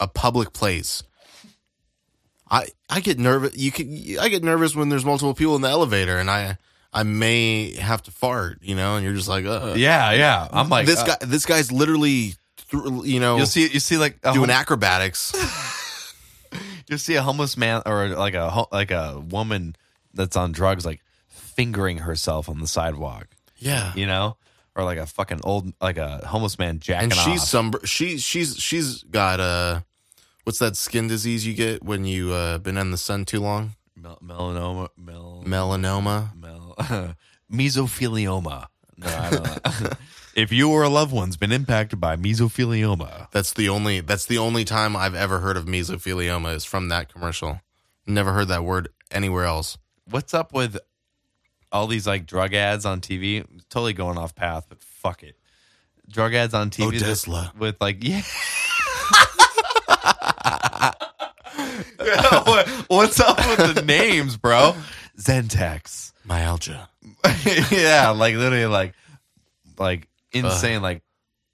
a 0.00 0.06
public 0.08 0.52
place. 0.52 1.02
I 2.50 2.66
I 2.90 3.00
get 3.00 3.18
nervous. 3.18 3.56
You 3.56 3.72
can 3.72 4.18
I 4.20 4.28
get 4.28 4.44
nervous 4.44 4.76
when 4.76 4.90
there's 4.90 5.04
multiple 5.04 5.34
people 5.34 5.56
in 5.56 5.62
the 5.62 5.68
elevator, 5.70 6.18
and 6.18 6.30
I 6.30 6.58
I 6.92 7.02
may 7.04 7.74
have 7.76 8.02
to 8.02 8.10
fart. 8.10 8.58
You 8.60 8.74
know, 8.74 8.96
and 8.96 9.04
you're 9.04 9.14
just 9.14 9.28
like, 9.28 9.46
uh, 9.46 9.74
yeah, 9.76 10.12
yeah. 10.12 10.46
I'm 10.52 10.68
like 10.68 10.86
this 10.86 11.00
uh, 11.00 11.06
guy. 11.06 11.16
This 11.22 11.46
guy's 11.46 11.72
literally, 11.72 12.34
you 13.04 13.20
know, 13.20 13.36
You'll 13.36 13.46
see. 13.46 13.68
You 13.68 13.80
see, 13.80 13.96
like 13.96 14.20
doing 14.32 14.50
acrobatics. 14.50 15.32
you 16.88 16.98
see 16.98 17.14
a 17.14 17.22
homeless 17.22 17.56
man 17.56 17.82
or 17.86 18.08
like 18.08 18.34
a 18.34 18.66
like 18.72 18.90
a 18.90 19.18
woman 19.20 19.76
that's 20.12 20.36
on 20.36 20.52
drugs, 20.52 20.84
like 20.86 21.00
fingering 21.28 21.98
herself 21.98 22.48
on 22.48 22.60
the 22.60 22.66
sidewalk. 22.66 23.28
yeah, 23.58 23.92
you 23.94 24.06
know, 24.06 24.36
or 24.74 24.84
like 24.84 24.98
a 24.98 25.06
fucking 25.06 25.40
old, 25.44 25.72
like 25.80 25.96
a 25.98 26.26
homeless 26.26 26.58
man 26.58 26.78
jacking 26.80 27.10
and 27.12 27.14
she's 27.20 27.42
off. 27.42 27.48
some 27.48 27.72
she 27.84 28.18
she's 28.18 28.56
she's 28.56 29.02
got 29.04 29.40
uh 29.40 29.80
what's 30.44 30.58
that 30.58 30.76
skin 30.76 31.08
disease 31.08 31.46
you 31.46 31.54
get 31.54 31.82
when 31.82 32.04
you 32.04 32.32
uh 32.32 32.58
been 32.58 32.76
in 32.76 32.90
the 32.90 32.98
sun 32.98 33.24
too 33.24 33.40
long 33.40 33.72
Mel- 33.96 34.18
melanoma, 34.22 34.88
mel, 34.96 35.42
melanoma 35.46 36.36
mel, 36.36 37.14
mesothelioma. 37.52 38.66
No, 38.96 39.06
I 39.08 39.30
don't 39.30 39.44
know. 39.82 39.90
if 40.36 40.52
you 40.52 40.70
or 40.70 40.82
a 40.82 40.88
loved 40.88 41.12
one's 41.12 41.36
been 41.36 41.52
impacted 41.52 42.00
by 42.00 42.16
mesothelioma, 42.16 43.30
that's 43.30 43.52
the 43.52 43.68
only 43.68 44.00
that's 44.00 44.26
the 44.26 44.38
only 44.38 44.64
time 44.64 44.96
i've 44.96 45.14
ever 45.14 45.38
heard 45.40 45.56
of 45.56 45.64
mesothelioma 45.66 46.54
is 46.54 46.64
from 46.64 46.88
that 46.88 47.12
commercial 47.12 47.60
never 48.06 48.32
heard 48.32 48.48
that 48.48 48.64
word 48.64 48.88
anywhere 49.10 49.44
else 49.44 49.78
what's 50.10 50.34
up 50.34 50.52
with 50.52 50.76
all 51.72 51.86
these 51.88 52.06
like 52.06 52.24
drug 52.26 52.54
ads 52.54 52.84
on 52.86 53.00
TV? 53.00 53.44
Totally 53.68 53.94
going 53.94 54.16
off 54.16 54.34
path, 54.36 54.66
but 54.68 54.80
fuck 54.80 55.24
it. 55.24 55.36
Drug 56.08 56.32
ads 56.32 56.54
on 56.54 56.70
TV 56.70 57.00
that- 57.00 57.02
Odesla. 57.08 57.52
with 57.58 57.76
like 57.80 58.04
yeah. 58.04 58.22
What- 62.44 62.68
What's 62.88 63.18
up 63.20 63.38
with 63.38 63.74
the 63.74 63.82
names, 63.82 64.36
bro? 64.36 64.74
Zentex. 65.18 66.12
myalgia 66.24 66.88
yeah, 67.70 68.10
like 68.10 68.34
literally 68.36 68.66
like 68.66 68.94
like 69.78 70.08
insane 70.34 70.82
like 70.82 71.02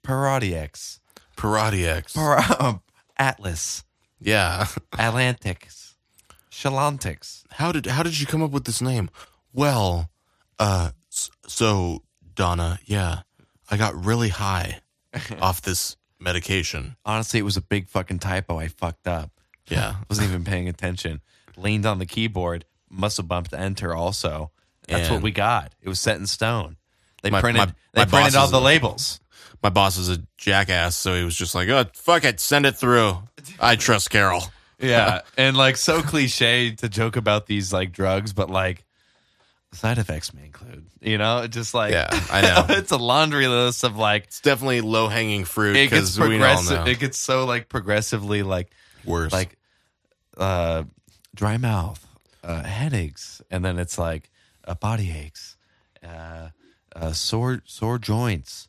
Parodiex. 0.03 0.99
Parodiex. 1.37 2.13
Par- 2.15 2.81
Atlas. 3.17 3.83
yeah 4.19 4.67
Atlantics. 4.97 5.95
Shalantix. 6.51 7.43
how 7.51 7.71
did 7.71 7.85
how 7.87 8.03
did 8.03 8.19
you 8.19 8.25
come 8.27 8.43
up 8.43 8.51
with 8.51 8.65
this 8.65 8.81
name 8.81 9.09
well 9.53 10.09
uh 10.59 10.91
so 11.47 12.03
donna 12.35 12.77
yeah 12.85 13.21
i 13.69 13.77
got 13.77 14.05
really 14.05 14.29
high 14.29 14.79
off 15.41 15.61
this 15.61 15.97
medication 16.19 16.95
Honestly, 17.03 17.39
it 17.39 17.43
was 17.43 17.57
a 17.57 17.61
big 17.61 17.87
fucking 17.87 18.19
typo. 18.19 18.59
I 18.59 18.67
fucked 18.67 19.07
up. 19.07 19.31
yeah 19.67 19.95
Wasn't 20.09 20.27
even 20.27 20.43
paying 20.43 20.69
attention. 20.69 21.19
Leaned 21.57 21.85
on 21.85 21.97
the 21.97 22.05
keyboard. 22.05 22.63
Must 22.89 23.17
have 23.17 23.27
bumped 23.27 23.53
enter 23.53 23.95
also. 23.95 24.51
That's 24.87 25.09
what 25.09 25.21
we 25.23 25.31
got. 25.31 25.73
It 25.81 25.89
was 25.89 25.99
set 25.99 26.17
in 26.17 26.27
stone. 26.27 26.77
They 27.21 27.29
My- 27.29 27.41
printed 27.41 27.59
my- 27.67 27.73
they 27.93 28.01
my 28.01 28.05
printed 28.05 28.35
all 28.35 28.47
the 28.47 28.57
a- 28.57 28.59
labels. 28.59 29.19
my 29.63 29.69
boss 29.69 29.97
is 29.97 30.09
a 30.09 30.21
jackass, 30.37 30.95
so 30.95 31.15
he 31.15 31.23
was 31.23 31.35
just 31.35 31.53
like, 31.55 31.69
"Oh, 31.69 31.85
fuck 31.93 32.23
it, 32.23 32.39
send 32.39 32.65
it 32.65 32.75
through." 32.77 33.21
I 33.59 33.75
trust 33.75 34.09
Carol. 34.09 34.43
Yeah, 34.83 35.21
and 35.37 35.55
like 35.55 35.77
so 35.77 36.01
cliche 36.01 36.71
to 36.71 36.89
joke 36.89 37.15
about 37.15 37.45
these 37.45 37.71
like 37.71 37.91
drugs, 37.91 38.33
but 38.33 38.49
like 38.49 38.83
side 39.73 39.99
effects 39.99 40.33
may 40.33 40.45
include. 40.45 40.87
You 41.01 41.19
know, 41.19 41.45
just 41.45 41.75
like 41.75 41.91
Yeah, 41.91 42.07
I 42.31 42.41
know. 42.67 42.75
it's 42.75 42.89
a 42.91 42.97
laundry 42.97 43.47
list 43.47 43.83
of 43.83 43.95
like 43.95 44.23
It's 44.23 44.39
definitely 44.41 44.81
low 44.81 45.07
hanging 45.07 45.45
fruit 45.45 45.75
it 45.75 45.91
gets 45.91 46.15
because 46.15 46.19
we 46.19 46.23
all 46.23 46.29
progressive. 46.31 46.79
know 46.85 46.91
It 46.91 46.99
gets 46.99 47.19
so 47.19 47.45
like 47.45 47.69
progressively 47.69 48.41
like 48.41 48.71
worse. 49.05 49.31
like 49.31 49.55
uh 50.35 50.85
dry 51.35 51.57
mouth, 51.57 52.03
uh, 52.43 52.63
headaches, 52.63 53.39
and 53.51 53.63
then 53.63 53.77
it's 53.77 53.99
like 53.99 54.31
uh, 54.67 54.73
body 54.73 55.11
aches, 55.15 55.57
uh, 56.03 56.49
uh, 56.95 57.11
sore 57.13 57.61
sore 57.65 57.97
joints. 57.99 58.67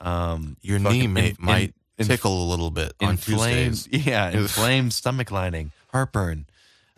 Um, 0.00 0.56
your 0.60 0.78
knee 0.78 1.06
may, 1.06 1.30
in- 1.30 1.36
might 1.38 1.74
in- 1.98 2.06
tickle 2.06 2.44
a 2.44 2.48
little 2.50 2.70
bit 2.70 2.92
on 3.00 3.10
inflamed, 3.10 3.74
Tuesdays. 3.76 4.06
yeah, 4.06 4.30
inflamed 4.30 4.92
stomach 4.92 5.30
lining, 5.30 5.72
heartburn, 5.92 6.46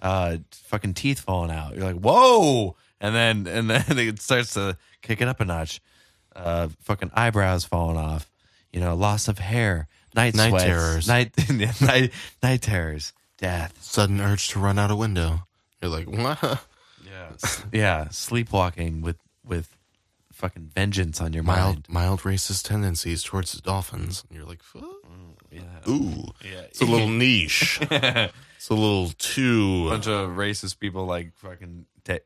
uh, 0.00 0.38
fucking 0.50 0.94
teeth 0.94 1.20
falling 1.20 1.50
out. 1.50 1.74
You're 1.76 1.84
like, 1.84 1.96
whoa, 2.00 2.76
and 3.00 3.14
then 3.14 3.46
and 3.54 3.70
then 3.70 3.84
it 3.98 4.20
starts 4.20 4.54
to 4.54 4.76
kick 5.02 5.20
it 5.20 5.28
up 5.28 5.40
a 5.40 5.44
notch. 5.44 5.80
Uh, 6.34 6.68
fucking 6.82 7.10
eyebrows 7.14 7.64
falling 7.64 7.96
off. 7.96 8.30
You 8.72 8.80
know, 8.80 8.94
loss 8.94 9.26
of 9.28 9.38
hair, 9.38 9.88
night, 10.14 10.34
Night 10.34 10.50
sweats, 10.50 10.64
terrors. 10.64 11.08
night 11.08 11.32
night 11.80 12.12
night 12.42 12.60
terrors, 12.62 13.12
death. 13.38 13.82
Sudden 13.82 14.20
urge 14.20 14.48
to 14.48 14.58
run 14.58 14.78
out 14.78 14.90
a 14.90 14.96
window. 14.96 15.46
You're 15.80 15.90
like, 15.90 16.06
what? 16.08 16.66
Yeah, 17.06 17.32
yeah, 17.72 18.08
sleepwalking 18.10 19.00
with 19.00 19.16
with 19.46 19.74
fucking 20.36 20.70
vengeance 20.74 21.20
on 21.20 21.32
your 21.32 21.42
mild 21.42 21.74
mind. 21.74 21.86
mild 21.88 22.20
racist 22.20 22.66
tendencies 22.68 23.22
towards 23.22 23.52
the 23.52 23.60
dolphins. 23.62 24.24
And 24.28 24.36
you're 24.38 24.46
like, 24.46 24.62
fuck. 24.62 24.84
Yeah, 25.50 25.62
Ooh, 25.88 26.24
yeah. 26.44 26.60
it's 26.68 26.80
a 26.82 26.84
little 26.84 27.08
niche. 27.24 27.78
it's 27.80 28.68
a 28.68 28.74
little 28.74 29.08
too. 29.18 29.88
bunch 29.88 30.06
of 30.06 30.30
racist 30.30 30.78
people 30.78 31.06
like 31.06 31.32
fucking 31.36 31.86
ta- 32.04 32.18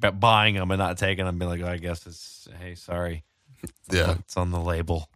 b- 0.00 0.10
buying 0.10 0.56
them 0.56 0.70
and 0.70 0.78
not 0.78 0.98
taking 0.98 1.24
them. 1.24 1.38
Be 1.38 1.46
like, 1.46 1.62
oh, 1.62 1.68
I 1.68 1.78
guess 1.78 2.06
it's 2.06 2.46
hey, 2.60 2.74
sorry, 2.74 3.24
Yeah, 3.90 4.16
it's 4.18 4.36
on 4.36 4.50
the 4.50 4.60
label. 4.60 5.08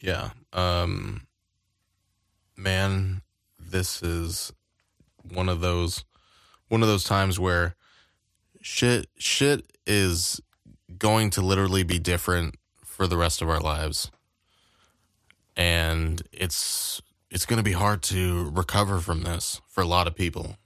yeah. 0.00 0.30
Um, 0.54 1.26
man, 2.56 3.22
this 3.58 4.02
is 4.02 4.52
one 5.32 5.48
of 5.50 5.60
those 5.60 6.04
one 6.68 6.82
of 6.82 6.88
those 6.88 7.04
times 7.04 7.38
where 7.38 7.74
shit 8.68 9.08
shit 9.16 9.72
is 9.86 10.40
going 10.98 11.30
to 11.30 11.40
literally 11.40 11.82
be 11.82 11.98
different 11.98 12.54
for 12.84 13.06
the 13.06 13.16
rest 13.16 13.40
of 13.40 13.48
our 13.48 13.60
lives. 13.60 14.10
And 15.56 16.22
it's 16.32 17.00
it's 17.30 17.46
going 17.46 17.56
to 17.56 17.64
be 17.64 17.72
hard 17.72 18.02
to 18.04 18.50
recover 18.50 19.00
from 19.00 19.22
this 19.22 19.60
for 19.68 19.80
a 19.80 19.86
lot 19.86 20.06
of 20.06 20.14
people. 20.14 20.56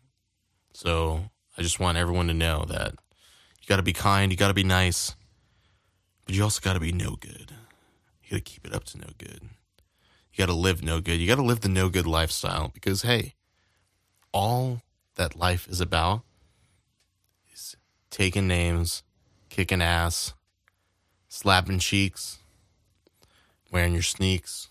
So, 0.75 1.31
I 1.57 1.63
just 1.63 1.79
want 1.79 1.97
everyone 1.97 2.27
to 2.27 2.35
know 2.35 2.65
that 2.69 2.93
you 3.61 3.69
got 3.69 3.77
to 3.77 3.83
be 3.83 3.93
kind, 3.93 4.33
you 4.33 4.37
got 4.37 4.49
to 4.49 4.55
be 4.55 4.65
nice, 4.65 5.15
but 6.25 6.35
you 6.35 6.43
also 6.43 6.61
got 6.61 6.73
to 6.73 6.81
be 6.81 6.93
no 6.93 7.17
good. 7.17 7.53
You 8.25 8.31
got 8.31 8.37
to 8.45 8.53
keep 8.53 8.67
it 8.67 8.75
up 8.75 8.85
to 8.85 8.99
no 8.99 9.09
good. 9.19 9.43
You 10.33 10.39
got 10.39 10.47
to 10.47 10.59
live 10.59 10.83
no 10.83 11.01
good. 11.01 11.21
You 11.21 11.29
got 11.29 11.37
to 11.37 11.43
live 11.43 11.61
the 11.61 11.69
no 11.69 11.89
good 11.89 12.07
lifestyle 12.07 12.69
because, 12.69 13.03
hey, 13.03 13.35
all 14.33 14.81
that 15.17 15.37
life 15.37 15.69
is 15.69 15.81
about 15.81 16.23
taking 18.13 18.47
names, 18.47 19.03
kicking 19.49 19.83
ass, 19.83 20.35
slapping 21.29 21.81
cheeks, 21.81 22.39
wearing 23.73 23.93
your 23.95 24.03
sneaks. 24.03 24.69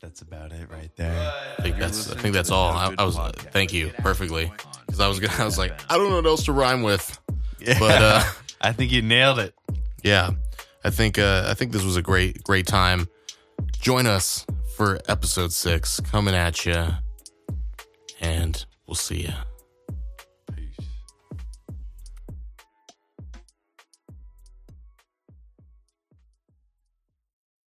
That's 0.00 0.20
about 0.22 0.50
it 0.52 0.68
right 0.70 0.90
there. 0.96 1.32
I 1.58 1.62
think 1.62 1.76
that's 1.78 2.10
I 2.10 2.16
think 2.16 2.34
that's 2.34 2.50
all. 2.50 2.72
I, 2.72 2.94
I 2.98 3.04
was 3.04 3.16
thank 3.52 3.72
you 3.72 3.90
perfectly 3.98 4.50
because 4.86 4.98
I 5.00 5.06
was 5.08 5.20
gonna 5.20 5.40
I 5.40 5.44
was 5.44 5.58
like 5.58 5.72
I 5.90 5.96
don't 5.96 6.10
know 6.10 6.16
what 6.16 6.26
else 6.26 6.44
to 6.46 6.52
rhyme 6.52 6.82
with, 6.82 7.18
Yeah. 7.60 7.78
but 7.78 8.02
uh, 8.02 8.22
I 8.60 8.72
think 8.72 8.90
you 8.92 9.02
nailed 9.02 9.38
it. 9.40 9.54
yeah, 10.02 10.30
I 10.84 10.90
think 10.90 11.18
uh, 11.18 11.46
I 11.48 11.54
think 11.54 11.72
this 11.72 11.82
was 11.84 11.96
a 11.96 12.02
great 12.02 12.42
great 12.44 12.66
time. 12.66 13.08
Join 13.80 14.06
us 14.06 14.46
for 14.76 15.00
episode 15.08 15.52
six 15.52 15.98
coming 16.00 16.34
at 16.36 16.64
you, 16.64 16.86
and 18.20 18.64
we'll 18.86 18.94
see 18.94 19.22
you. 19.22 19.32